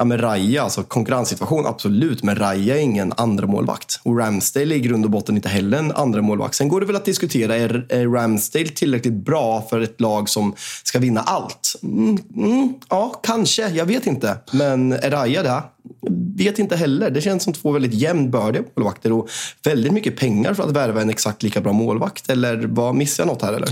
[0.00, 2.22] Ja, men Raja, alltså konkurrenssituation, absolut.
[2.22, 4.00] Men Raja är ingen andra målvakt.
[4.02, 6.54] Och Ramsdale är i grund och botten inte heller en andra målvakt.
[6.54, 10.98] Sen går det väl att diskutera, är, Ramsdale tillräckligt bra för ett lag som ska
[10.98, 11.74] vinna allt?
[11.82, 13.68] Mm, mm, ja, kanske.
[13.68, 14.36] Jag vet inte.
[14.52, 15.62] Men är Raja det?
[16.36, 17.10] Vet inte heller.
[17.10, 19.28] Det känns som två väldigt jämnbördiga målvakter och
[19.62, 22.30] väldigt mycket pengar för att värva en exakt lika bra målvakt.
[22.30, 23.68] Eller vad missar jag något här eller?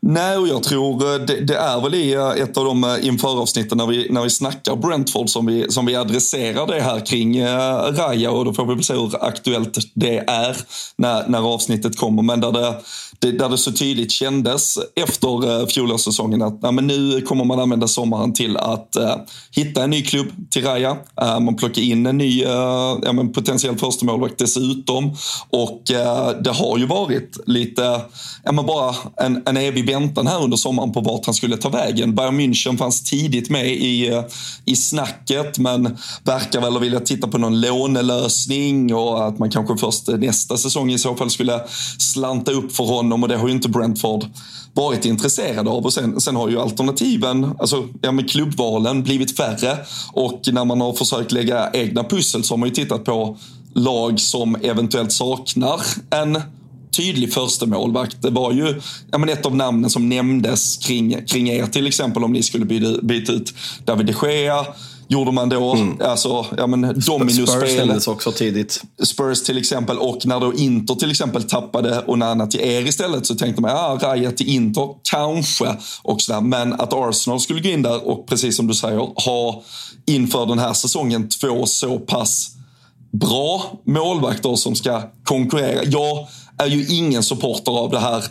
[0.00, 2.90] Nej, och jag tror eh, det, det, är väl i eh, ett av de eh,
[2.90, 7.06] inför införavsnitten när vi, när vi snackar Brentford som vi, som vi adresserar det här
[7.06, 10.56] kring Raja och då får vi väl se hur aktuellt det är
[10.96, 12.22] när, när avsnittet kommer.
[12.22, 12.74] Men där det,
[13.18, 17.88] det, där det så tydligt kändes efter fjolårssäsongen att ja, men nu kommer man använda
[17.88, 19.16] sommaren till att uh,
[19.50, 20.90] hitta en ny klubb till Raja.
[21.22, 25.16] Uh, man plocka in en ny eh, ja, men potentiell förstemålvakt dessutom.
[25.50, 28.00] Och eh, det har ju varit lite,
[28.44, 31.68] ja, men bara en, en evig väntan här under sommaren på vart han skulle ta
[31.68, 32.14] vägen.
[32.14, 34.24] Bayern München fanns tidigt med i, eh,
[34.64, 40.08] i snacket men verkar väl vilja titta på någon lånelösning och att man kanske först
[40.08, 41.60] nästa säsong i så fall skulle
[41.98, 44.24] slanta upp för honom och det har ju inte Brentford
[44.76, 45.84] varit intresserade av.
[45.84, 49.78] Och sen, sen har ju alternativen, alltså ja, med klubbvalen blivit färre
[50.12, 53.36] och när man har försökt lägga egna pussel så har man ju tittat på
[53.74, 56.42] lag som eventuellt saknar en
[56.96, 58.22] tydlig första målvakt.
[58.22, 62.24] Det var ju ja, men ett av namnen som nämndes kring, kring er till exempel
[62.24, 64.66] om ni skulle byta, byta ut David de Gea
[65.08, 65.72] gjorde man då.
[65.72, 66.00] Mm.
[66.00, 68.82] Alltså, ja, men Dominus Spurs nämndes också tidigt.
[69.02, 69.98] Spurs till exempel.
[69.98, 73.98] Och när då Inter till exempel tappade Onana till er istället så tänkte man, ja,
[74.02, 75.76] Raja till Inter, kanske.
[76.02, 79.62] Och så Men att Arsenal skulle gå in där och precis som du säger, ha
[80.06, 82.50] inför den här säsongen två så pass
[83.12, 85.84] bra målvakter som ska konkurrera.
[85.84, 86.26] Jag
[86.58, 88.24] är ju ingen supporter av det här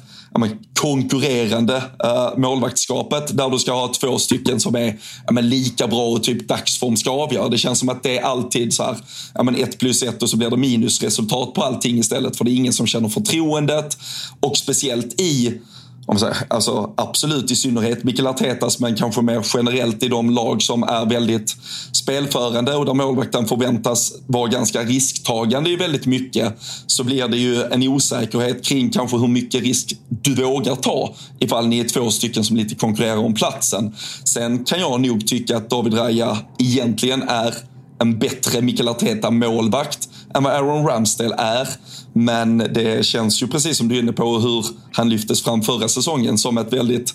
[0.79, 4.97] konkurrerande uh, målvaktskapet där du ska ha två stycken som är
[5.31, 7.49] men, lika bra och typ dagsform ska avgöra.
[7.49, 8.97] Det känns som att det är alltid så här,
[9.43, 12.55] men, ett plus ett och så blir det minusresultat på allting istället för det är
[12.55, 13.97] ingen som känner förtroendet
[14.39, 15.61] och speciellt i
[16.05, 20.61] om säger, alltså absolut i synnerhet Mikael Artetas men kanske mer generellt i de lag
[20.61, 21.55] som är väldigt
[21.91, 26.53] spelförande och där målvakten förväntas vara ganska risktagande i väldigt mycket
[26.87, 31.67] så blir det ju en osäkerhet kring kanske hur mycket risk du vågar ta ifall
[31.67, 33.95] ni är två stycken som lite konkurrerar om platsen.
[34.23, 37.53] Sen kan jag nog tycka att David Raya egentligen är
[37.99, 41.67] en bättre Mikael Arteta-målvakt än vad Aaron Ramsdale är.
[42.17, 45.87] Men det känns ju precis som du är inne på hur han lyftes fram förra
[45.87, 47.13] säsongen som ett väldigt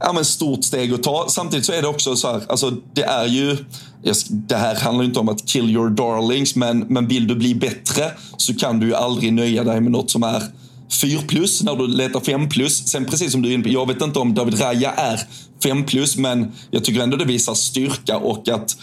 [0.00, 1.26] ja, men stort steg att ta.
[1.28, 3.56] Samtidigt så är det också så här, alltså det är ju
[4.28, 8.10] det här handlar inte om att kill your darlings, men, men vill du bli bättre
[8.36, 10.42] så kan du ju aldrig nöja dig med något som är
[11.00, 12.86] 4 plus när du letar 5 plus.
[12.86, 15.20] Sen precis som du är inne på, jag vet inte om David Raja är
[15.62, 18.76] 5 plus, men jag tycker ändå det visar styrka och att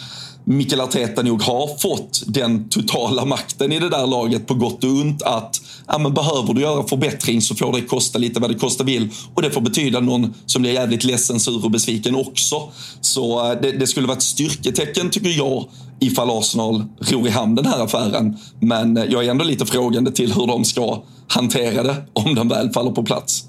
[0.52, 4.90] Mikael Arteta nog har fått den totala makten i det där laget på gott och
[4.90, 8.60] ont att ja, men behöver du göra förbättring så får det kosta lite vad det
[8.60, 9.10] kosta vill.
[9.36, 12.70] Och det får betyda någon som blir jävligt ledsen, sur och besviken också.
[13.02, 15.66] Så eh, det, det skulle vara ett styrketecken tycker jag
[16.00, 18.38] ifall Arsenal ror i hamn den här affären.
[18.60, 22.48] Men eh, jag är ändå lite frågande till hur de ska hantera det om den
[22.48, 23.44] väl faller på plats.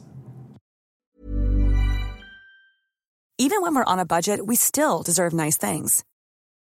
[3.38, 6.04] Even when we're on a budget we still deserve nice things.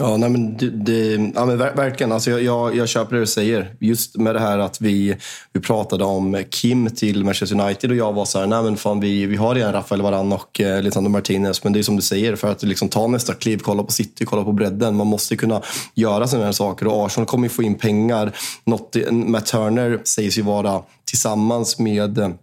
[0.00, 2.12] Ja, nej, men det, det, ja, men verkligen.
[2.12, 3.74] Alltså jag, jag, jag köper det du säger.
[3.80, 5.16] Just med det här att vi,
[5.52, 9.00] vi pratade om Kim till Manchester United och jag var så här, nej men fan
[9.00, 11.64] vi, vi har redan Rafael Varan och eh, Lisandro Martinez.
[11.64, 14.24] Men det är som du säger, för att liksom ta nästa kliv, kolla på City,
[14.24, 14.96] kolla på bredden.
[14.96, 15.62] Man måste kunna
[15.94, 18.32] göra sådana här saker och Arsenal kommer ju få in pengar.
[18.64, 22.34] Något, Matt Turner sägs ju vara tillsammans med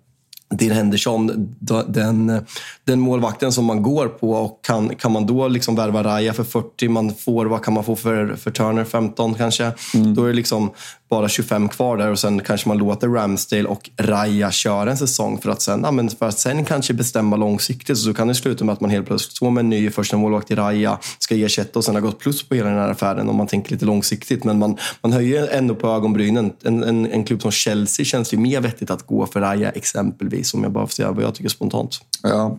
[0.57, 1.55] Dean Henderson,
[1.87, 2.41] den,
[2.83, 4.31] den målvakten som man går på.
[4.31, 7.83] Och kan, kan man då liksom värva Raya för 40, man får, vad kan man
[7.83, 8.83] få för, för Turner?
[8.83, 9.71] 15 kanske?
[9.95, 10.15] Mm.
[10.15, 10.71] Då är det liksom
[11.09, 15.41] bara 25 kvar där och sen kanske man låter Ramsdale och Raya köra en säsong
[15.41, 17.97] för att sen, ja, men för att sen kanske bestämma långsiktigt.
[17.97, 20.51] Så kan det sluta med att man helt plötsligt står med en ny första målvakt
[20.51, 23.35] i Raya, ska ersätta och sen har gått plus på hela den här affären om
[23.35, 24.43] man tänker lite långsiktigt.
[24.43, 26.53] Men man, man höjer ändå på ögonbrynen.
[26.63, 30.53] En, en, en klubb som Chelsea känns ju mer vettigt att gå för Raya exempelvis,
[30.53, 31.99] om jag bara får säga vad jag tycker spontant.
[32.23, 32.57] Ja,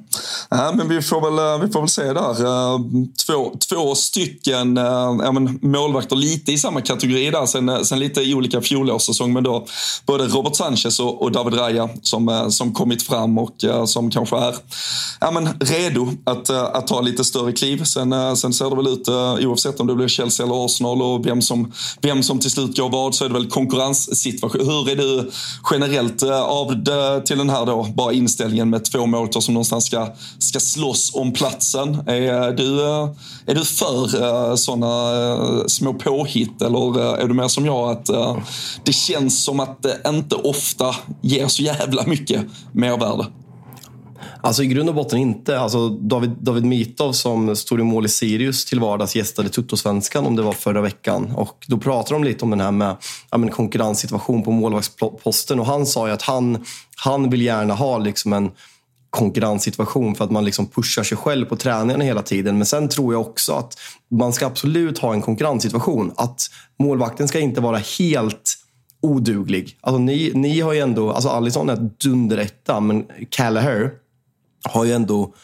[0.50, 2.44] ja men vi får väl, eh, vi får väl se där.
[2.44, 2.80] Eh,
[3.26, 4.84] två, två stycken eh,
[5.22, 9.32] ja, men målvakter lite i samma kategori där, sen, sen lite olika olika fjolårssäsong.
[9.32, 9.66] Men då
[10.06, 14.10] både Robert Sanchez och, och David Raya som, eh, som kommit fram och eh, som
[14.10, 14.54] kanske är
[15.20, 17.84] ja, men redo att, eh, att ta lite större kliv.
[17.84, 19.08] Sen, sen ser det väl ut,
[19.46, 22.90] oavsett om det blir Chelsea eller Arsenal och vem som, vem som till slut går
[22.90, 24.66] vad, så är det väl konkurrenssituation.
[24.66, 25.30] Hur är du
[25.70, 30.08] generellt av det, till den här då, bara inställningen med två målvakter som någonstans ska,
[30.38, 31.94] ska slåss om platsen.
[32.06, 32.80] Är du,
[33.46, 38.08] är du för sådana små påhitt eller är du mer som jag att
[38.84, 43.26] det känns som att det inte ofta ger så jävla mycket mervärde?
[44.40, 45.60] Alltså i grund och botten inte.
[45.60, 50.36] Alltså David, David Mitov som stod i mål i Sirius till vardags gästade Tuttosvenskan om
[50.36, 51.32] det var förra veckan.
[51.36, 52.96] Och då pratade de lite om den här med
[53.30, 55.60] ja, men konkurrenssituation på målvaktsposten.
[55.60, 56.64] Och han sa ju att han,
[56.96, 58.50] han vill gärna ha liksom en
[59.16, 62.58] konkurrenssituation för att man liksom pushar sig själv på träningarna hela tiden.
[62.58, 63.78] Men sen tror jag också att
[64.10, 66.12] man ska absolut ha en konkurrenssituation.
[66.16, 66.42] Att
[66.78, 68.54] målvakten ska inte vara helt
[69.02, 69.78] oduglig.
[69.80, 73.90] Alltså, ni, ni har ju ändå, alltså Alisson är dunderetta, men Callagher
[74.68, 75.34] har ju ändå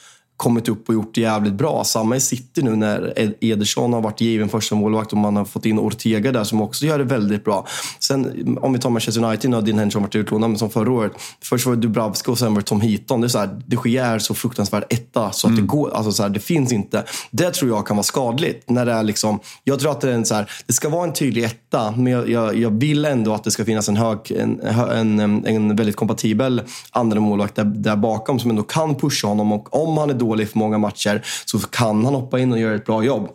[0.43, 1.85] kommit upp och gjort det jävligt bra.
[1.85, 5.67] Samma i City nu när Ederson har varit given första målvakt och man har fått
[5.67, 7.67] in Ortega där som också gör det väldigt bra.
[7.99, 11.13] Sen om vi tar Manchester United, nu har Dean Henderson varit utlånad som förra året.
[11.43, 13.21] Först var det Dubravska och sen var det Tom Heaton.
[13.21, 15.63] Det är så här, de Gea är så fruktansvärt etta så att mm.
[15.63, 17.05] det går, alltså så här, det finns inte.
[17.31, 18.71] Det tror jag kan vara skadligt.
[18.71, 21.05] När det är liksom, jag tror att det, är en så här, det ska vara
[21.05, 24.19] en tydlig etta, men jag, jag, jag vill ändå att det ska finnas en, hög,
[24.31, 29.53] en, en, en väldigt kompatibel andra målvakt där, där bakom som ändå kan pusha honom.
[29.53, 32.59] Och om han är dålig dålig för många matcher så kan han hoppa in och
[32.59, 33.29] göra ett bra jobb.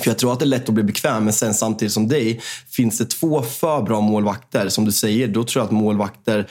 [0.00, 2.40] För jag tror att det är lätt att bli bekväm, men sen samtidigt som dig,
[2.70, 6.50] finns det två för bra målvakter, som du säger, då tror jag att målvakter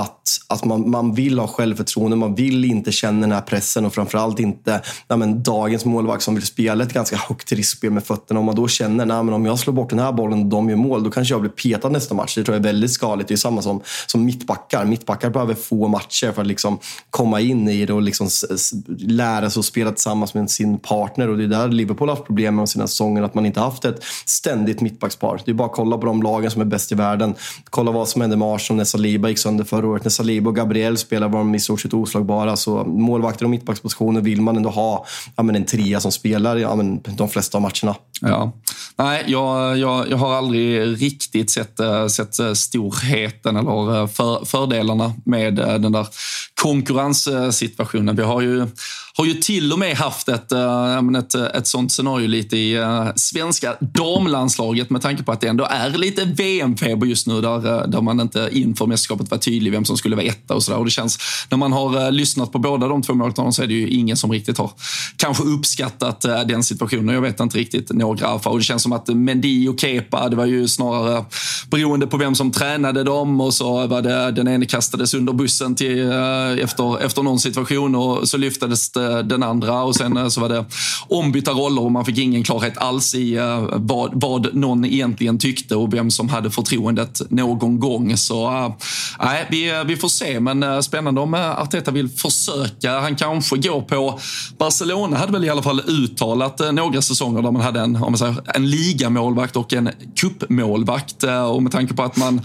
[0.00, 3.94] att, att man, man vill ha självförtroende, man vill inte känna den här pressen och
[3.94, 8.40] framförallt inte ja, men, dagens målvakt som vill spela ett ganska högt riskspel med fötterna.
[8.40, 10.76] Om man då känner att om jag slår bort den här bollen och de gör
[10.76, 12.34] mål, då kanske jag blir petad nästa match.
[12.34, 13.28] Det tror jag är väldigt skadligt.
[13.28, 14.84] Det är samma som, som mittbackar.
[14.84, 16.78] Mittbackar behöver få matcher för att liksom
[17.10, 18.28] komma in i det och liksom
[18.98, 21.28] lära sig att spela tillsammans med sin partner.
[21.28, 23.60] Och det är där Liverpool har haft problem med de sina säsonger, att man inte
[23.60, 25.40] haft ett ständigt mittbackspar.
[25.44, 27.34] Det är bara att kolla på de lagen som är bäst i världen.
[27.70, 30.04] Kolla vad som hände med Arsenal när Saliba gick sönder förra året.
[30.04, 32.56] När Saliba och Gabriel spelar var de i stort sett oslagbara.
[32.56, 36.74] Så målvakter och mittbackspositioner vill man ändå ha ja, men en trea som spelar ja,
[36.76, 37.96] men de flesta av matcherna.
[38.20, 38.52] Ja.
[38.96, 44.44] Nej, jag, jag, jag har aldrig riktigt sett, eh, sett eh, storheten eller eh, för,
[44.44, 46.06] fördelarna med den där
[46.62, 48.16] konkurrenssituationen.
[48.16, 48.66] Vi har ju,
[49.18, 52.74] har ju till och med haft ett, eh, ett, eh, ett sånt scenario lite i
[52.74, 57.86] eh, svenska damlandslaget med tanke på att det ändå är lite VM-feber just nu där,
[57.86, 60.78] där man inte inför mästerskapet var tydlig vem som skulle vara etta och sådär.
[60.78, 61.18] Och det känns,
[61.50, 64.32] när man har lyssnat på båda de två måltavlorna så är det ju ingen som
[64.32, 64.70] riktigt har
[65.16, 67.14] kanske uppskattat den situationen.
[67.14, 68.32] Jag vet inte riktigt några.
[68.32, 71.24] Och det känns som att Mendy och Kepa, det var ju snarare
[71.70, 75.74] beroende på vem som tränade dem och så var det den ene kastades under bussen
[75.74, 76.12] till,
[76.62, 80.48] efter, efter någon situation och så lyftades Eh, den andra och sen eh, så var
[80.48, 80.64] det
[81.08, 85.76] ombytta roller och man fick ingen klarhet alls i eh, vad, vad någon egentligen tyckte
[85.76, 88.16] och vem som hade förtroendet någon gång.
[88.16, 88.50] Så
[89.22, 93.00] nej, vi, vi får se, men spännande om Arteta vill försöka.
[93.00, 94.20] Han kanske går på
[94.58, 98.18] Barcelona hade väl i alla fall uttalat några säsonger där man hade en, om man
[98.18, 99.90] säger, en ligamålvakt och en
[100.20, 101.24] kuppmålvakt.
[101.52, 102.40] Och med tanke på att man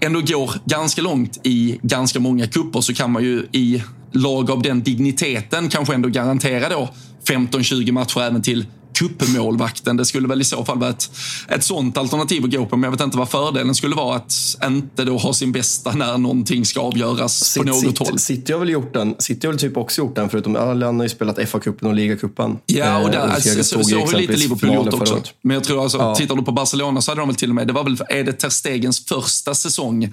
[0.00, 3.82] ändå går ganska långt i ganska många kupper så kan man ju i
[4.12, 6.88] lag av den digniteten kanske ändå garantera då
[7.28, 8.66] 15-20 matcher även till
[9.00, 9.96] kuppmålvakten.
[9.96, 11.10] Det skulle väl i så fall vara ett,
[11.48, 12.76] ett sånt alternativ att gå på.
[12.76, 14.32] Men jag vet inte vad fördelen skulle vara att
[14.64, 18.18] inte då ha sin bästa när någonting ska avgöras City, på något City, håll.
[18.18, 19.14] City har väl gjort den.
[19.18, 22.58] City har väl typ också gjort den, förutom alla har ju spelat FA-cupen och ligacupen.
[22.66, 25.22] Ja, och där, eh, alltså, så, så har lite Liverpool gjort också.
[25.42, 26.14] Men jag tror alltså, ja.
[26.14, 28.24] tittar du på Barcelona så hade de väl till och med, det var väl, är
[28.24, 30.12] det Ter Stegens första säsong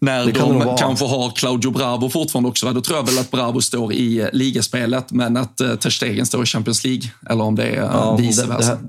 [0.00, 2.72] när det de kan kanske har Claudio Bravo fortfarande också.
[2.72, 6.42] Då tror jag väl att Bravo står i ligaspelet, men att uh, Ter Stegen står
[6.42, 7.10] i Champions League.
[7.30, 8.74] Eller om det är uh, ja, vice versa.
[8.74, 8.88] Det,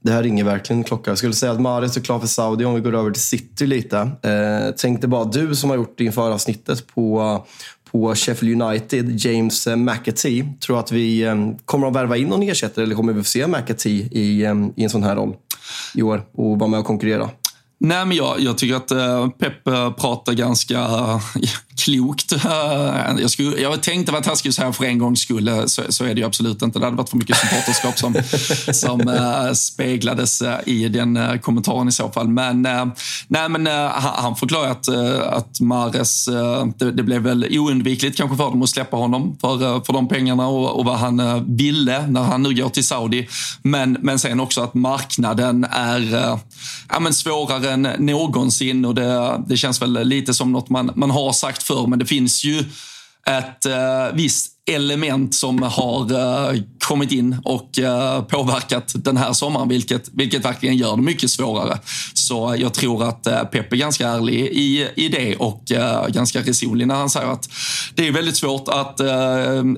[0.00, 1.10] det, här, ringer verkligen en klocka.
[1.10, 3.66] Jag skulle säga att Mahrez är klar för Saudi om vi går över till City
[3.66, 3.98] lite.
[3.98, 7.44] Eh, tänkte bara du som har gjort inför avsnittet på,
[7.90, 10.52] på Sheffield United, James McAtee.
[10.60, 13.46] Tror att vi eh, kommer att värva in någon ersättare eller kommer vi få se
[13.46, 15.34] McAtee i, eh, i en sån här roll
[15.94, 17.30] i år och vara med och konkurrera?
[17.80, 21.20] Nej, men jag, jag tycker att eh, Pep eh, pratar ganska eh,
[21.84, 22.32] klokt.
[23.18, 25.62] jag, skulle, jag tänkte vara taskig så här för en gångs skull.
[25.66, 26.78] Så, så, är det ju absolut inte.
[26.78, 28.14] Det hade varit för mycket supporterskap som,
[28.72, 32.28] som speglades i den kommentaren i så fall.
[32.28, 32.62] Men,
[33.28, 34.88] nej, men han förklarar att,
[35.34, 36.28] att Mares,
[36.76, 40.48] det, det, blev väl oundvikligt kanske för dem att släppa honom för, för de pengarna
[40.48, 43.28] och, och vad han ville när han nu går till Saudi.
[43.62, 46.38] Men, men sen också att marknaden är
[46.88, 51.10] ja, men svårare än någonsin och det, det känns väl lite som något man, man
[51.10, 52.64] har sagt för, men det finns ju
[53.26, 59.68] ett eh, visst element som har eh, kommit in och eh, påverkat den här sommaren,
[59.68, 61.78] vilket, vilket verkligen gör det mycket svårare.
[62.14, 66.40] Så jag tror att eh, Pep är ganska ärlig i, i det och eh, ganska
[66.40, 67.48] resonlig när han säger att
[67.94, 69.08] det är väldigt svårt att eh,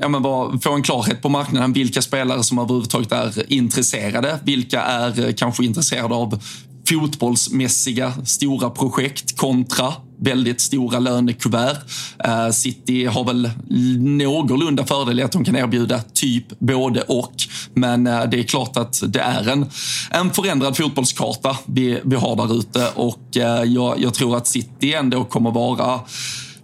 [0.00, 4.38] ja, men bara få en klarhet på marknaden vilka spelare som överhuvudtaget är intresserade.
[4.44, 6.40] Vilka är eh, kanske intresserade av
[6.88, 9.92] fotbollsmässiga stora projekt kontra
[10.22, 11.76] väldigt stora lönekuvert.
[12.24, 13.50] Eh, City har väl
[13.98, 17.34] någorlunda fördel i att de kan erbjuda typ både och.
[17.74, 19.66] Men eh, det är klart att det är en,
[20.10, 24.92] en förändrad fotbollskarta vi, vi har där ute och eh, jag, jag tror att City
[24.92, 26.00] ändå kommer vara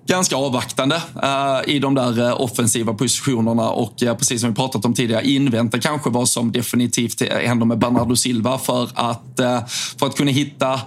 [0.09, 4.85] ganska avvaktande uh, i de där uh, offensiva positionerna och uh, precis som vi pratat
[4.85, 9.41] om tidigare invänta kanske vad som definitivt händer med Bernardo Silva för att,
[9.99, 10.81] för att kunna hitta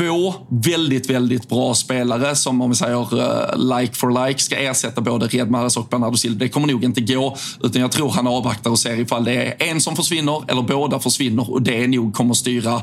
[0.00, 5.00] två väldigt, väldigt bra spelare som om vi säger eh, like for like ska ersätta
[5.00, 6.38] både Red Mahrez och Bernardo Silva.
[6.38, 9.70] Det kommer nog inte gå, utan jag tror han avvaktar och ser ifall det är
[9.70, 12.82] en som försvinner eller båda försvinner och det nog kommer styra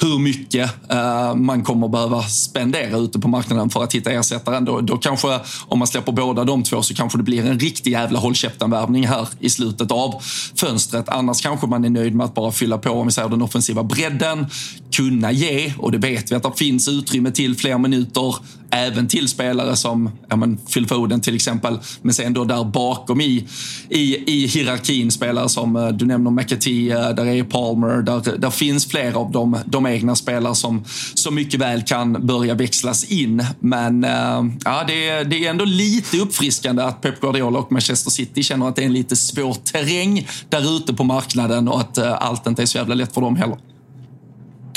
[0.00, 4.64] hur mycket eh, man kommer behöva spendera ute på marknaden för att hitta ersättaren.
[4.64, 7.90] Då, då kanske, om man släpper båda de två, så kanske det blir en riktig
[7.90, 10.22] jävla håll värvning här i slutet av
[10.56, 11.08] fönstret.
[11.08, 13.82] Annars kanske man är nöjd med att bara fylla på, om vi säger den offensiva
[13.82, 14.46] bredden,
[14.96, 18.34] kunna ge, och det vet vi att det finns utrymme till fler minuter
[18.70, 21.78] även till spelare som ja, men Phil Foden till exempel.
[22.02, 23.46] Men sen då där bakom i,
[23.88, 28.50] i, i hierarkin spelare som eh, du nämner McAtee, eh, där är Palmer, där, där
[28.50, 30.84] finns fler av de, de egna spelare som
[31.14, 33.44] så mycket väl kan börja växlas in.
[33.60, 38.42] Men äh, ja, det, det är ändå lite uppfriskande att Pep Guardiola och Manchester City
[38.42, 42.22] känner att det är en lite svår terräng där ute på marknaden och att äh,
[42.22, 43.56] allt inte är så jävla lätt för dem heller.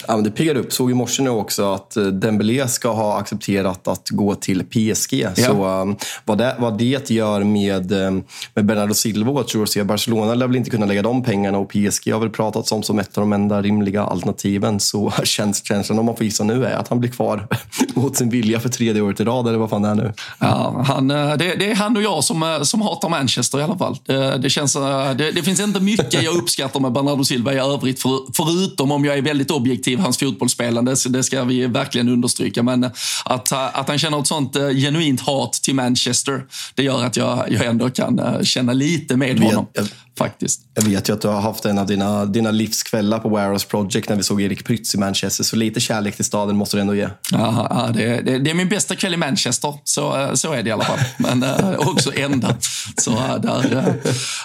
[0.08, 0.74] Ja, men det piggar upp.
[0.74, 5.14] Såg i morse nu också att eh, Dembélé ska ha accepterat att gå till PSG.
[5.14, 5.36] Ja.
[5.36, 5.96] Så um,
[6.26, 8.24] vad, det, vad det gör med, um,
[8.54, 12.12] med Bernardo Silva och Chelsea, Barcelona lär väl inte kunna lägga de pengarna och PSG
[12.12, 14.80] har väl pratats om som ett av de enda rimliga alternativen.
[14.80, 17.48] Så känns, känslan, om man får gissa nu, är att han blir kvar
[17.94, 20.14] mot sin vilja för tredje året i rad, eller vad fan det är nu.
[20.40, 23.98] Ja, han, det, det är han och jag som, som hatar Manchester i alla fall.
[24.06, 28.02] Det, det känns, det, det finns inte mycket jag uppskattar med Bernardo Silva i övrigt,
[28.02, 32.64] för, förutom om jag är väldigt objektiv positiv hans fotbollsspelande, det ska vi verkligen understryka.
[32.64, 32.84] Men
[33.26, 37.52] att, att han känner ett sånt eh, genuint hat till Manchester, det gör att jag,
[37.52, 39.68] jag ändå kan eh, känna lite med honom.
[39.74, 39.88] Jag,
[40.18, 40.62] faktiskt.
[40.74, 44.10] Jag vet ju att du har haft en av dina, dina livskvällar på Warehouse Project
[44.10, 46.96] när vi såg Erik Prytz i Manchester, så lite kärlek till staden måste du ändå
[46.96, 47.10] ge.
[47.32, 50.70] Ja, det, det, det, är min bästa kväll i Manchester, så, eh, så är det
[50.70, 51.00] i alla fall.
[51.18, 51.46] Men
[51.78, 52.56] också enda.
[52.98, 53.94] Så där,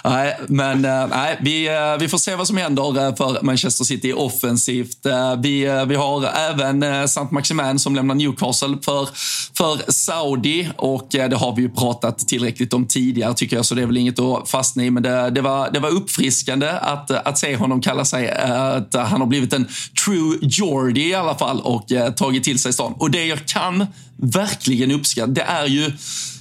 [0.03, 5.05] nej, men nej, vi, vi får se vad som händer för Manchester City offensivt.
[5.37, 9.09] Vi, vi har även eh, Saint Maximin som lämnar Newcastle för,
[9.57, 13.75] för Saudi och eh, det har vi ju pratat tillräckligt om tidigare tycker jag, så
[13.75, 14.91] det är väl inget att fastna i.
[14.91, 19.21] Men det, det, var, det var uppfriskande att, att se honom kalla sig att han
[19.21, 19.67] har blivit en
[20.05, 22.93] true Geordie i alla fall och eh, tagit till sig stan.
[22.97, 23.85] Och det jag kan
[24.17, 25.91] verkligen uppskatta, det är ju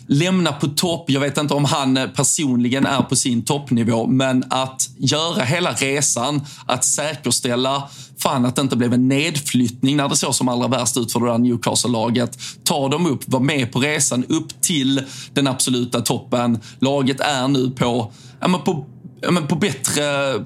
[0.06, 1.10] lämna på topp.
[1.10, 6.46] Jag vet inte om han personligen är på sin toppnivå, men att göra hela resan,
[6.66, 7.88] att säkerställa
[8.18, 11.20] fan att det inte blev en nedflyttning när det såg som allra värst ut för
[11.20, 12.38] det där Newcastle-laget.
[12.64, 15.02] Ta dem upp, var med på resan upp till
[15.32, 16.60] den absoluta toppen.
[16.78, 18.86] Laget är nu på, ja, på
[19.20, 20.02] ja, men på, bättre,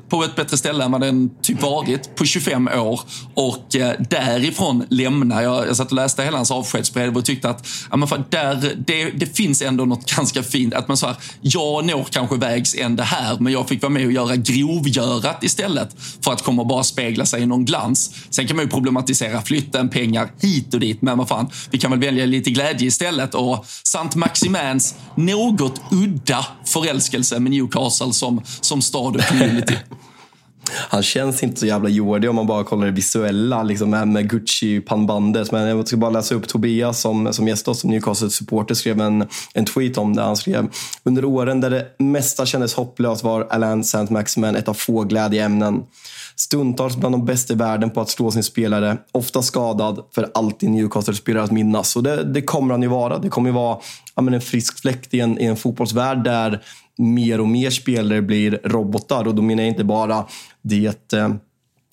[0.09, 3.01] på ett bättre ställe än vad den typ varit på 25 år.
[3.35, 5.43] Och eh, därifrån lämna.
[5.43, 8.75] Jag, jag satt och läste hela hans avskedsbrev och tyckte att ja, men för där,
[8.87, 10.75] det, det finns ändå något ganska fint.
[10.75, 14.07] Att man så här, jag når kanske vägs ände här, men jag fick vara med
[14.07, 18.15] och göra grovgörat istället för att komma och bara spegla sig i någon glans.
[18.31, 21.91] Sen kan man ju problematisera flytten, pengar hit och dit, men vad fan, vi kan
[21.91, 23.35] väl välja lite glädje istället.
[23.35, 29.77] Och Sant Maximans något udda förälskelse med Newcastle som som stad och community.
[30.89, 35.53] Han känns inte så jävla jordig om man bara kollar det visuella liksom med, Gucci-pannbandet.
[35.53, 39.65] Men jag ska bara läsa upp Tobias som, som gäst som Newcastle-supporter skrev en, en
[39.65, 40.23] tweet om det.
[40.23, 40.69] Han skrev
[41.05, 45.83] under åren där det mesta kändes hopplöst var Alain Saint-Maximin ett av få glädjeämnen.
[46.37, 48.97] Stundtals bland de bästa i världen på att slå sin spelare.
[49.13, 51.97] Ofta skadad, för alltid Newcastle-spelare att minnas.
[51.97, 53.19] Och det, det kommer han ju vara.
[53.19, 53.79] Det kommer ju vara
[54.15, 56.63] ja, men en frisk fläkt i en, i en fotbollsvärld där
[56.99, 59.29] mer och mer spelare blir robotar.
[59.29, 60.27] Och då menar jag inte bara
[60.63, 61.29] det eh,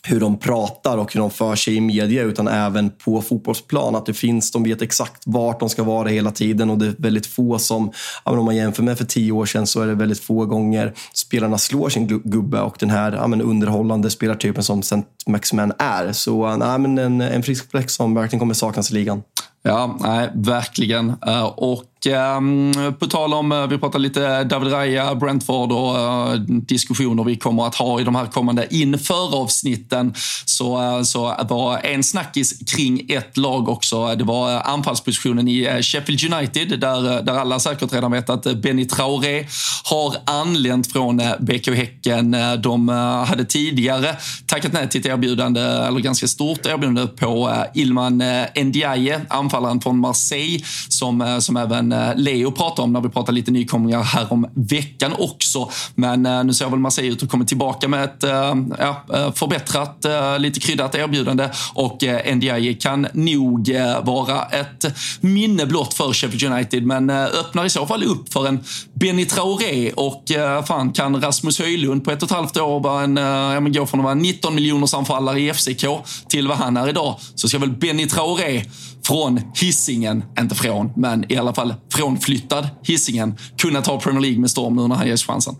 [0.10, 3.95] hur de pratar och hur de för sig i media utan även på fotbollsplan.
[3.95, 6.95] Att det finns, de vet exakt vart de ska vara hela tiden och det är
[6.97, 7.91] väldigt få som,
[8.24, 11.57] om man jämför med för tio år sedan så är det väldigt få gånger spelarna
[11.57, 15.01] slår sin gubbe och den här ja, underhållande spelartypen som St.
[15.28, 16.12] Maximan är.
[16.12, 19.22] Så ja, men en, en frisk fläck som verkligen kommer saknas i ligan.
[19.64, 21.14] Ja, nej, verkligen.
[21.28, 26.34] Eh, och Ehm, på tal om, eh, vi pratar lite David Raya, Brentford och eh,
[26.50, 30.14] diskussioner vi kommer att ha i de här kommande införavsnitten
[30.45, 34.16] så, eh, så var en snackis kring ett lag också.
[34.16, 39.45] Det var anfallspositionen i Sheffield United där, där alla säkert redan vet att Benny Traoré
[39.84, 42.36] har anlänt från BK Häcken.
[42.64, 42.89] De
[43.28, 48.24] hade tidigare tackat nej till ett erbjudande, eller ganska stort erbjudande på Ilman
[48.56, 53.52] Ndiaye, anfallaren från Marseille som, som även Eh, Leo pratade om när vi pratade lite
[53.52, 55.70] nykomlingar här om veckan också.
[55.96, 59.04] Men eh, nu ser väl Marseille ut att komma tillbaka med ett eh, ja,
[59.36, 60.06] förbättrat,
[60.38, 61.50] lite kryddat erbjudande.
[61.74, 62.04] Och
[62.36, 64.86] NDI kan nog vara ett
[65.22, 66.86] minne blott för Sheffield United.
[66.86, 68.60] Men öppnar i så fall upp för en
[68.94, 69.92] Benny Traoré.
[69.92, 70.24] Och
[70.68, 73.86] fan, kan Rasmus Höjlund på ett och ett halvt år vara en, ja, men gå
[73.86, 75.86] från att vara 19 miljoners anfallare i FCK
[76.28, 78.64] till vad han är idag så ska väl Benny Traoré
[79.10, 84.51] från hissingen, inte från, men i alla fall frånflyttad hissingen kunna ta Premier League med
[84.51, 85.55] storm nu när han ges chansen.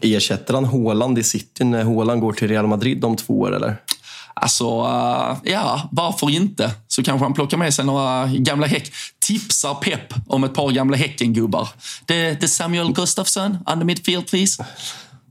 [0.00, 3.76] Ersätter han Haaland i City när Haaland går till Real Madrid om två år, eller?
[4.34, 6.70] Alltså, uh, ja, varför inte?
[6.88, 8.92] Så kanske han plockar med sig några gamla Häck.
[9.26, 11.68] Tipsar Pep om ett par gamla Häcken-gubbar.
[12.06, 14.64] Det, det Samuel Gustafsson, under midfield please.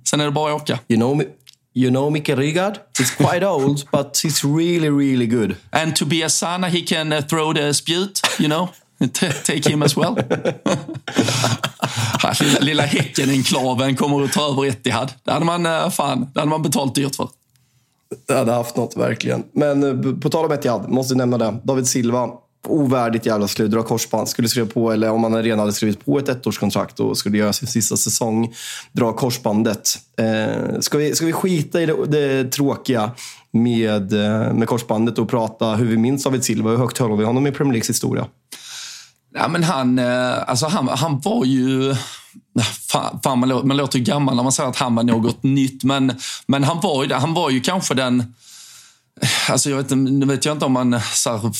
[0.09, 0.79] Sen är det bara att åka.
[0.87, 1.21] You know,
[1.73, 2.79] you know Micke Rygaard?
[2.97, 5.57] He's quite old, but he's really, really good.
[5.71, 8.69] And Tobias Sana, he can uh, throw the spjut, you know?
[9.43, 10.15] Take him as well.
[12.39, 15.13] lilla, lilla Häcken-enklaven kommer att ta över Etihad.
[15.23, 17.29] Det hade man, uh, fan, det hade man betalt dyrt för.
[18.27, 19.43] Det hade haft något, verkligen.
[19.51, 21.57] Men eh, på tal om Etihad, måste nämna det.
[21.63, 22.29] David Silva,
[22.67, 23.71] ovärdigt jävla slut.
[23.71, 24.29] Dra korsband.
[24.29, 27.53] Skulle skriva på, eller om han redan hade skrivit på ett ettårskontrakt och skulle göra
[27.53, 28.53] sin sista säsong,
[28.91, 29.89] dra korsbandet.
[30.17, 33.11] Eh, ska, vi, ska vi skita i det, det tråkiga
[33.51, 36.69] med, eh, med korsbandet och prata hur vi minns David Silva?
[36.69, 38.25] Hur högt håller vi honom i Premier Leagues historia?
[39.33, 41.95] Ja, men han, eh, alltså han, han var ju...
[42.91, 45.43] Fan, fan man, låter, man låter ju gammal när man säger att han var något
[45.43, 46.13] nytt, men,
[46.45, 48.33] men han, var ju, han var ju kanske den
[49.49, 51.51] Alltså jag vet, nu vet jag inte om man eh, så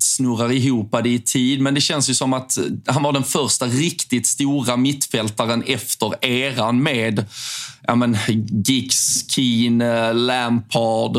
[0.00, 3.24] snurrar ihop det i tid, men det känns ju som att eh, han var den
[3.24, 7.26] första riktigt stora mittfältaren efter eran med
[7.86, 8.16] ja, men,
[8.64, 11.16] Giggs, Keane, eh, Lampard,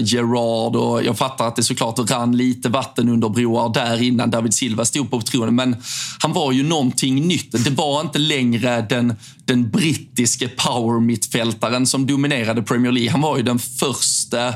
[0.00, 4.54] Gerard och jag fattar att det såklart rann lite vatten under broar där innan David
[4.54, 5.76] Silva stod på tronen, men
[6.18, 7.64] han var ju någonting nytt.
[7.64, 13.10] Det var inte längre den, den brittiske power-mittfältaren som dominerade Premier League.
[13.10, 14.54] Han var ju den första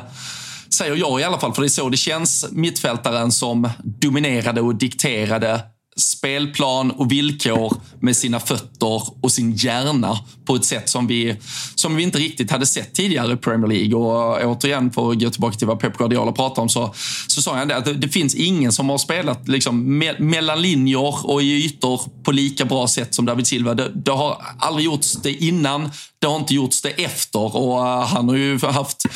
[0.75, 4.75] säger jag i alla fall, för det är så det känns, mittfältaren som dominerade och
[4.75, 5.61] dikterade
[5.97, 11.37] spelplan och villkor med sina fötter och sin hjärna på ett sätt som vi,
[11.75, 13.95] som vi inte riktigt hade sett tidigare i Premier League.
[13.95, 16.95] Och eh, återigen, för att gå tillbaka till vad Pep Guardiola pratade om, så,
[17.27, 20.63] så sa han det att det, det finns ingen som har spelat liksom, me, mellan
[20.63, 23.75] linjer och i ytor på lika bra sätt som David Silva.
[23.75, 28.07] Det, det har aldrig gjorts det innan, det har inte gjorts det efter och uh,
[28.07, 29.07] han har ju haft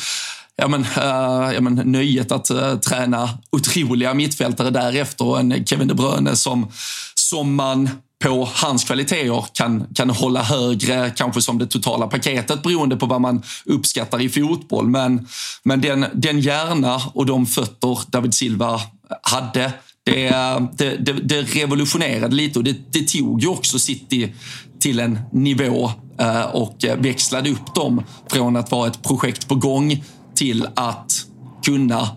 [0.57, 5.87] ja, men, uh, ja, men, nöjet att uh, träna otroliga mittfältare därefter och en Kevin
[5.87, 6.71] De Bruyne som,
[7.15, 7.89] som man
[8.23, 13.21] på hans kvaliteter kan, kan hålla högre, kanske som det totala paketet beroende på vad
[13.21, 14.87] man uppskattar i fotboll.
[14.87, 15.27] Men,
[15.63, 18.81] men den, den hjärna och de fötter David Silva
[19.21, 20.29] hade, det,
[20.77, 24.33] det, det, det revolutionerade lite och det, det tog ju också City
[24.79, 30.03] till en nivå eh, och växlade upp dem från att vara ett projekt på gång
[30.37, 31.25] till att
[31.65, 32.07] kunna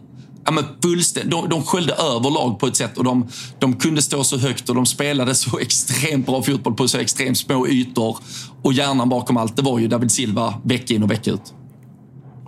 [0.44, 0.64] Ja, men
[1.30, 4.68] de, de sköljde över lag på ett sätt och de, de kunde stå så högt
[4.68, 8.18] och de spelade så extremt bra fotboll på så extremt små ytor.
[8.62, 11.54] Och hjärnan bakom allt, det var ju David Silva vecka in och vecka ut.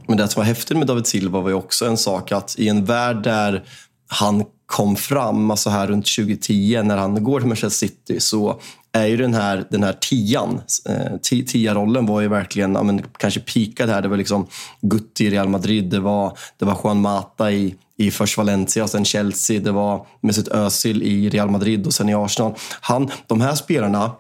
[0.09, 2.69] Men det som var häftigt med David Silva var ju också en sak att i
[2.69, 3.65] en värld där
[4.09, 8.61] han kom fram, alltså här runt 2010 när han går till Manchester City, så
[8.93, 10.61] är ju den här, den här tian.
[10.89, 11.17] Eh,
[11.47, 14.03] tia-rollen var ju verkligen, ja, men, kanske peakad här.
[14.03, 14.47] Det var liksom
[14.81, 18.91] Gutti i Real Madrid, det var, det var Juan Mata i, i först Valencia och
[18.91, 19.61] sen Chelsea.
[19.61, 22.55] Det var Mesut Özil i Real Madrid och sen i Arsenal.
[22.81, 24.13] Han, de här spelarna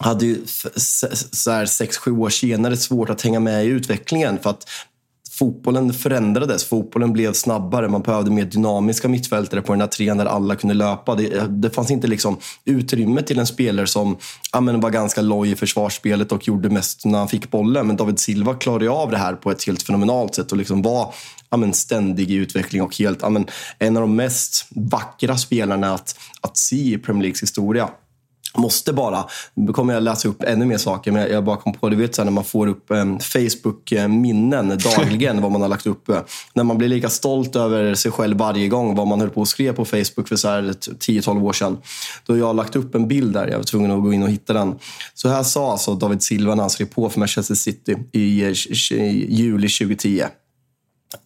[0.00, 0.38] hade ju
[1.32, 4.68] så här, sex, sju år senare svårt att hänga med i utvecklingen för att
[5.42, 6.64] fotbollen förändrades.
[6.64, 7.88] Fotbollen blev snabbare.
[7.88, 11.14] Man behövde mer dynamiska mittfältare på den här trean där alla kunde löpa.
[11.14, 14.16] Det, det fanns inte liksom utrymme till en spelare som
[14.52, 17.86] ja, men var ganska loj i försvarsspelet och gjorde mest när han fick bollen.
[17.86, 21.14] Men David Silva klarade av det här på ett helt fenomenalt sätt och liksom var
[21.50, 23.46] ja, men ständig i utveckling och helt, ja, men
[23.78, 27.88] en av de mest vackra spelarna att, att se i Premier Leagues historia
[28.56, 29.24] måste bara,
[29.54, 32.14] nu kommer jag läsa upp ännu mer saker, men jag bara kom på, du vet
[32.14, 36.10] så när man får upp eh, Facebook-minnen dagligen, vad man har lagt upp.
[36.54, 39.48] När man blir lika stolt över sig själv varje gång, vad man höll på och
[39.48, 41.78] skrev på Facebook för 10-12 år sedan.
[42.26, 44.30] Då jag har lagt upp en bild där, jag var tvungen att gå in och
[44.30, 44.78] hitta den.
[45.14, 48.52] Så här sa alltså David Silva när han skrev på för Manchester City i, eh,
[48.92, 50.22] i juli 2010.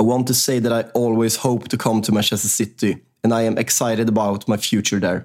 [0.02, 3.46] I want to say that I always hope to come to Manchester City and I
[3.46, 5.22] am excited about my future there.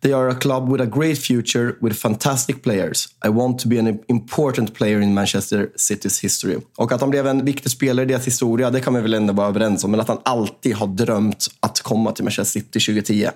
[0.00, 3.08] They are a club with a great future with fantastic players.
[3.24, 6.56] I want to be an important player in Manchester Citys history.
[6.76, 9.32] Och att han blev en viktig spelare i deras historia, det kan vi väl ändå
[9.32, 9.90] vara överens om.
[9.90, 13.28] Men att han alltid har drömt att komma till Manchester City 2010.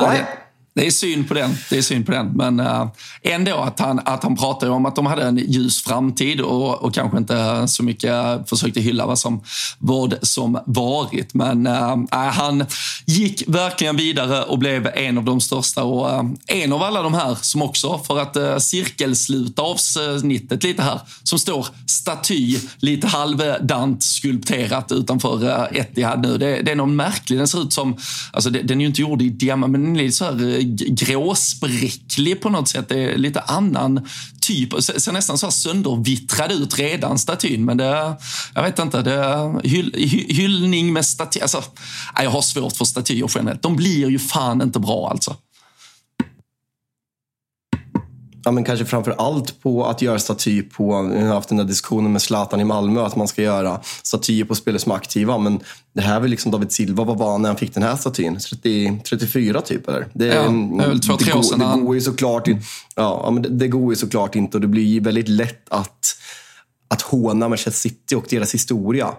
[0.00, 0.26] Nej,
[0.74, 1.56] det är synd på den.
[1.70, 2.26] Det är synd på den.
[2.26, 2.86] Men eh,
[3.22, 6.94] ändå att han, att han pratade om att de hade en ljus framtid och, och
[6.94, 9.42] kanske inte så mycket försökte hylla vad som,
[9.78, 11.34] vad som varit.
[11.34, 12.64] Men äh, han
[13.06, 17.14] gick verkligen vidare och blev en av de största och äh, en av alla de
[17.14, 24.02] här som också, för att äh, cirkelsluta avsnittet lite här, som står staty lite halvdant
[24.02, 26.38] skulpterat utanför äh, Etihad nu.
[26.38, 27.96] Det, det är någon märklig, den ser ut som,
[28.32, 30.63] alltså det, den är ju inte gjord i diamant, men den är lite så här
[30.88, 32.88] gråspräcklig på något sätt.
[32.88, 34.08] Det är lite annan
[34.40, 34.82] typ.
[34.82, 37.64] Ser nästan så här söndervittrad ut redan, statyn.
[37.64, 38.16] Men det,
[38.54, 39.94] jag vet inte, det hyll,
[40.28, 41.40] hyllning med staty.
[41.40, 41.62] Alltså,
[42.22, 43.62] jag har svårt för statyer generellt.
[43.62, 45.36] De blir ju fan inte bra alltså
[48.44, 51.64] ja, men kanske framför allt på att göra staty på, vi har haft den där
[51.64, 55.38] diskussionen med Zlatan i Malmö, att man ska göra statyer på spelare som är aktiva.
[55.38, 55.60] Men
[55.94, 57.96] det här är väl liksom David Silva, vad var han när han fick den här
[57.96, 58.38] statyn?
[58.40, 60.06] 30, 34 typ eller?
[60.12, 61.58] Det, ja, väl två, tre år sedan.
[61.58, 62.62] Det, det går ju såklart, in,
[62.96, 66.16] ja, men det, det går ju såklart inte och det blir väldigt lätt att,
[66.88, 69.14] att håna Manchester City och deras historia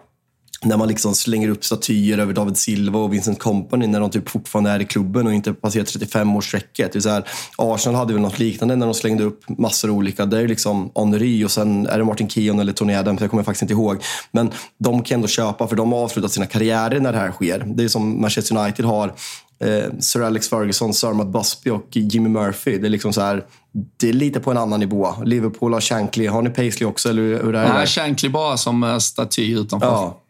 [0.61, 4.29] när man liksom slänger upp statyer över David Silva och Vincent Company när de typ
[4.29, 7.23] fortfarande är i klubben och inte passerat 35-årsstrecket.
[7.57, 10.25] Arsenal hade väl något liknande när de slängde upp massor av olika.
[10.25, 13.43] Det är liksom Henry och sen är det Martin Keown eller Tony Adams, jag kommer
[13.43, 14.03] faktiskt inte ihåg.
[14.31, 17.63] Men de kan ändå köpa för de har avslutat sina karriärer när det här sker.
[17.75, 19.13] Det är som Manchester United har
[19.59, 22.77] eh, Sir Alex Ferguson, Sir Matt Busby och Jimmy Murphy.
[22.77, 23.43] Det är liksom så här,
[23.97, 25.13] det är lite på en annan nivå.
[25.25, 26.27] Liverpool har Shankly.
[26.27, 27.09] Har ni Paisley också?
[27.09, 27.73] Eller hur är det?
[27.73, 29.87] Nej, Shankly bara som eh, staty utanför.
[29.87, 30.21] Ja.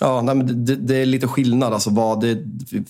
[0.00, 1.72] Ja, nej, men det, det, är lite skillnad.
[1.72, 2.38] Alltså vad det,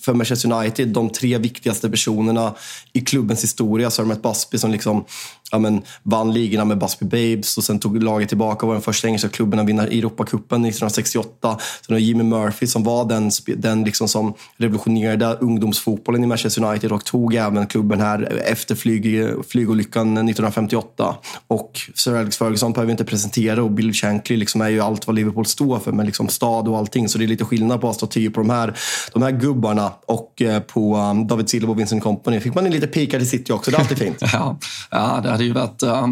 [0.01, 2.55] för Manchester United, de tre viktigaste personerna
[2.93, 5.05] i klubbens historia, så har de ett Busby som liksom
[5.51, 8.81] ja, men, vann ligorna med Busby Babes och sen tog laget tillbaka och var den
[8.81, 11.57] första engelska klubben att vinna Europacupen 1968.
[11.85, 16.91] Sen har Jimmy Murphy som var den, den liksom som revolutionerade ungdomsfotbollen i Manchester United
[16.91, 21.15] och tog även klubben här efter flyg, flygolyckan 1958.
[21.47, 25.07] Och Sir Alex Ferguson behöver vi inte presentera och Bill Shankly liksom är ju allt
[25.07, 27.09] vad Liverpool står för med liksom stad och allting.
[27.09, 28.73] Så det är lite skillnad på statyer på de här,
[29.13, 32.39] de här gubbarna och eh, på um, David Silva och Vincent Company.
[32.39, 34.17] Fick man en lite pikad i City också, det är alltid fint.
[34.21, 34.57] ja,
[34.91, 36.07] ja, det hade ju varit, uh,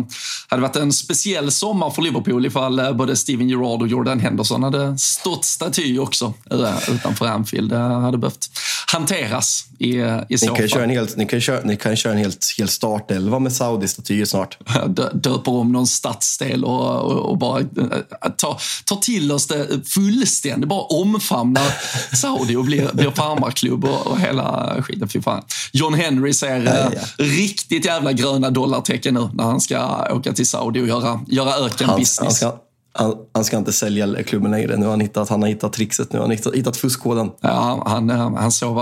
[0.48, 4.64] hade varit en speciell sommar för Liverpool ifall uh, både Steven Gerrard och Jordan Henderson
[4.64, 7.70] hade stått staty också uh, utanför Anfield.
[7.70, 8.50] Det hade behövt
[8.92, 9.88] hanteras i,
[10.30, 10.82] i så ni kan fall.
[10.82, 14.58] En helt, ni kan köra, ni kan köra en helt, helt startelva med Saudi-statyer snart.
[14.88, 17.64] Dö, döper om någon stadsdel och, och, och bara
[18.38, 20.70] tar ta till oss det fullständigt.
[20.70, 21.68] Bara omfamnar
[22.16, 25.10] Saudi och blir, blir farmarklubb och, och hela skiten.
[25.10, 25.44] Fy fan.
[25.72, 27.26] John Henry ser ja, ja.
[27.26, 32.20] riktigt jävla gröna dollartecken nu när han ska åka till Saudi och göra, göra ökenbusiness.
[32.20, 32.67] Han, han, ska,
[32.98, 34.78] han, han, ska inte sälja klubben längre.
[34.78, 36.14] Nu har han hittat, han har hittat trixet.
[36.14, 37.32] Nu har han hittat, hittat fuskkoden.
[37.42, 38.78] Ja, han, han såg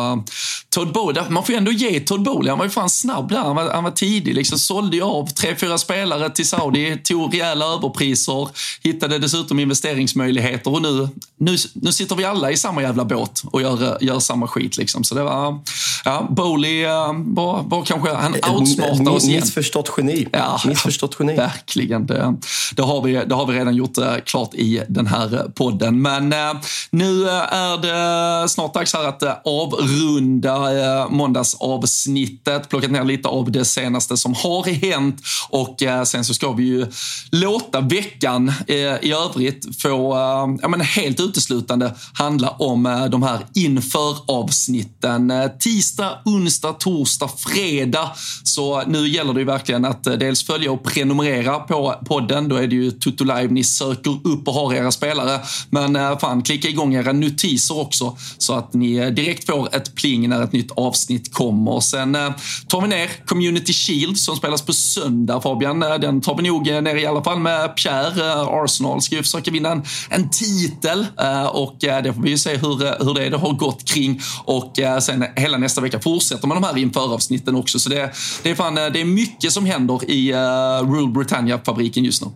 [0.76, 3.38] Todd Bowley, man får ju ändå ge Todd Bowley, han var ju fan snabb där.
[3.38, 7.66] Han var, han var tidig, liksom sålde av tre, fyra spelare till Saudi, tog rejäla
[7.66, 8.50] överpriser,
[8.84, 13.62] hittade dessutom investeringsmöjligheter och nu, nu, nu sitter vi alla i samma jävla båt och
[13.62, 14.78] gör, gör samma skit.
[14.78, 15.04] Liksom.
[15.04, 15.60] Så det var,
[16.06, 19.42] ja, Bowley var, var kanske, han outsmartade oss igen.
[19.42, 20.28] Missförstått geni.
[20.32, 21.36] Ja, Missförstått geni.
[21.38, 22.36] Verkligen, det,
[22.76, 26.02] det, har vi, det har vi redan gjort Eh, klart i den här podden.
[26.02, 26.54] Men eh,
[26.90, 33.66] nu eh, är det snart dags här att avrunda måndagsavsnittet, plockat ner lite av det
[33.66, 36.88] senaste som har hänt och sen så ska vi ju
[37.32, 38.54] låta veckan
[39.02, 40.16] i övrigt få,
[40.62, 45.34] ja men helt uteslutande handla om de här inför avsnitten.
[45.60, 48.12] Tisdag, onsdag, torsdag, fredag.
[48.44, 52.50] Så nu gäller det ju verkligen att dels följa och prenumerera på podden.
[52.50, 55.40] Då är det ju Tutto Live ni söker upp och har era spelare.
[55.70, 59.96] Men eh, fan, klicka igång era notiser också så att ni eh, direkt får ett
[59.96, 61.80] pling när ett nytt avsnitt kommer.
[61.80, 62.30] Sen eh,
[62.68, 65.80] tar vi ner Community Shield som spelas på söndag Fabian.
[65.80, 68.34] Den tar vi nog ner i alla fall med Pierre.
[68.64, 71.06] Arsenal ska ju försöka vinna en, en titel
[71.52, 74.22] och det får vi ju se hur, hur det, det har gått kring.
[74.46, 77.80] Och sen hela nästa vecka fortsätter man de här införavsnitten också.
[77.80, 78.12] Så det,
[78.44, 80.34] det, är fan, det är mycket som händer i
[80.84, 82.32] Rule Britannia-fabriken just nu.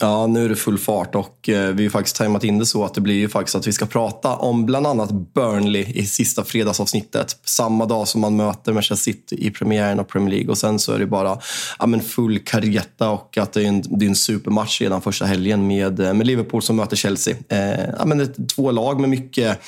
[0.00, 2.84] Ja, nu är det full fart och eh, vi har faktiskt tajmat in det så
[2.84, 6.44] att det blir ju faktiskt att vi ska prata om bland annat Burnley i sista
[6.44, 7.36] fredagsavsnittet.
[7.44, 10.92] Samma dag som man möter Manchester City i premiären av Premier League och sen så
[10.92, 11.38] är det bara
[11.78, 15.24] ja, men full karrietta och att det är en, det är en supermatch redan första
[15.24, 17.34] helgen med, eh, med Liverpool som möter Chelsea.
[17.48, 19.60] Eh, ja, men det är två lag med mycket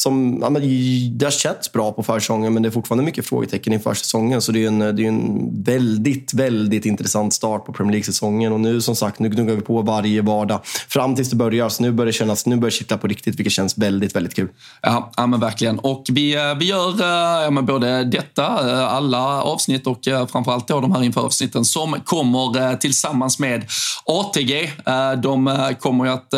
[0.00, 0.62] som ja, men,
[1.18, 4.42] det har känts bra på försäsongen, men det är fortfarande mycket frågetecken inför säsongen.
[4.42, 8.52] Så det är en, det är en väldigt, väldigt intressant start på Premier League-säsongen.
[8.52, 11.68] Och nu som sagt, nu gnuggar vi på varje vardag fram tills det börjar.
[11.68, 14.34] Så nu börjar det kännas, nu börjar det kittla på riktigt, vilket känns väldigt, väldigt
[14.34, 14.48] kul.
[14.82, 15.78] Ja, ja men verkligen.
[15.78, 19.98] Och vi, eh, vi gör eh, ja, men både detta, eh, alla avsnitt och
[20.32, 23.64] framförallt då de här inför avsnitten som kommer tillsammans med
[24.04, 24.70] ATG.
[25.22, 26.30] De kommer att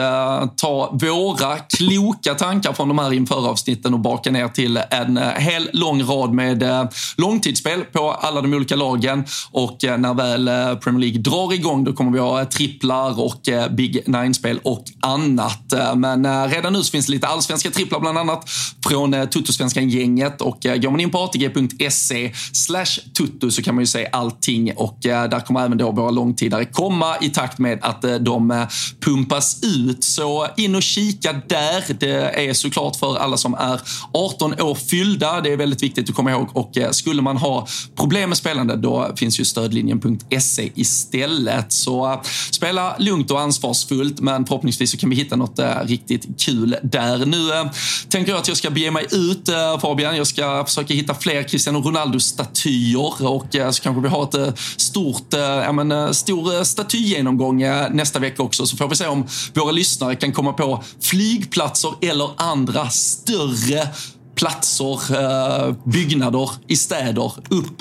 [0.57, 3.13] ta våra kloka tankar från de här
[3.53, 6.85] avsnitten och baka ner till en eh, hel lång rad med eh,
[7.17, 9.25] långtidsspel på alla de olika lagen.
[9.51, 14.09] Och eh, när väl Premier League drar igång då kommer vi ha tripplar och Big
[14.09, 15.75] Nine-spel och annat.
[15.97, 18.45] Men redan nu så finns det lite allsvenska tripplar bland annat
[18.89, 24.09] från Tuttosvenskan-gänget och går man in på atg.se slash tutto så kan man ju se
[24.13, 28.67] allting och där kommer även då våra långtidare komma i takt med att de
[29.01, 30.05] pumpas ut.
[30.05, 31.85] Så in och kika där.
[32.01, 33.81] Det är såklart för alla som är
[34.13, 35.41] 18 år fyllda.
[35.41, 37.67] Det är väldigt viktigt att komma ihåg och eh, skulle man ha
[37.97, 41.73] problem med spelande då finns ju stödlinjen.se istället.
[41.73, 42.21] Så eh,
[42.51, 47.27] spela lugnt och ansvarsfullt men förhoppningsvis så kan vi hitta något eh, riktigt kul där.
[47.27, 47.71] Nu
[48.09, 49.49] tänker jag att jag ska bege mig ut
[49.81, 50.17] Fabian.
[50.17, 55.73] Jag ska försöka hitta fler Cristiano Ronaldo-statyer och så kanske vi har ett stort, ja,
[55.73, 57.59] men, stor statygenomgång
[57.91, 58.67] nästa vecka också.
[58.67, 62.91] Så får vi se om våra lyssnare kan komma på flygplatser eller andra
[63.23, 63.89] större
[64.35, 67.81] platser, byggnader i städer upp,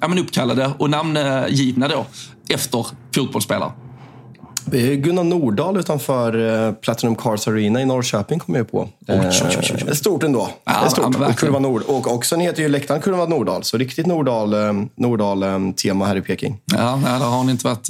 [0.00, 2.06] ja, men uppkallade och namngivna då
[2.48, 3.72] efter fotbollsspelare.
[4.96, 8.88] Gunnar Nordahl utanför eh, Platinum Cars Arena i Norrköping kom jag på.
[9.08, 9.84] Oj, oj, oj, oj.
[9.88, 10.48] Eh, stort ändå.
[10.64, 11.16] Ja, stort.
[11.20, 11.82] Ja, Kurva Nord.
[11.82, 13.64] Och också ni heter ju läktaren Kurva Nordahl.
[13.64, 15.42] Så riktigt Nordahl-tema Nordahl,
[16.02, 16.60] här i Peking.
[16.64, 17.88] Ja, där har ni inte varit.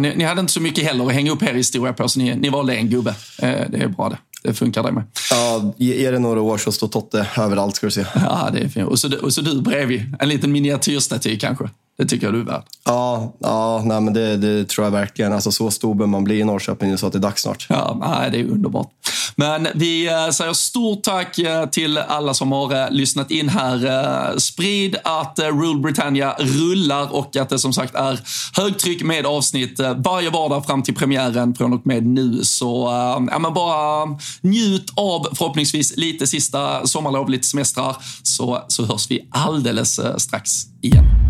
[0.00, 2.34] Ni, ni hade inte så mycket heller att hänga upp er historia på, så ni,
[2.34, 3.14] ni valde en gubbe.
[3.38, 5.04] Det är bra det det funkar det med.
[5.30, 8.04] Ja, är det några år så står Totte överallt ska du se.
[8.14, 8.88] Ja, det är fint.
[8.88, 10.16] Och så, och så du bredvid.
[10.20, 11.70] En liten miniatyrstaty kanske.
[12.00, 12.62] Det tycker jag du är värd.
[12.84, 15.32] Ja, ja nej, men det, det tror jag verkligen.
[15.32, 17.66] Alltså, så stor bör man bli i Norrköping så att det är dags snart.
[17.68, 18.90] Ja, nej, det är underbart.
[19.36, 24.38] Men vi eh, säger stort tack eh, till alla som har eh, lyssnat in här.
[24.38, 28.20] Sprid att Rule Britannia rullar och att det som sagt är
[28.56, 32.44] högtryck med avsnitt varje vardag fram till premiären från och med nu.
[32.44, 32.88] Så
[33.30, 34.06] ja, men bara
[34.40, 40.50] njut av förhoppningsvis lite sista sommarlov, lite semestrar, så, så hörs vi alldeles strax
[40.82, 41.29] igen.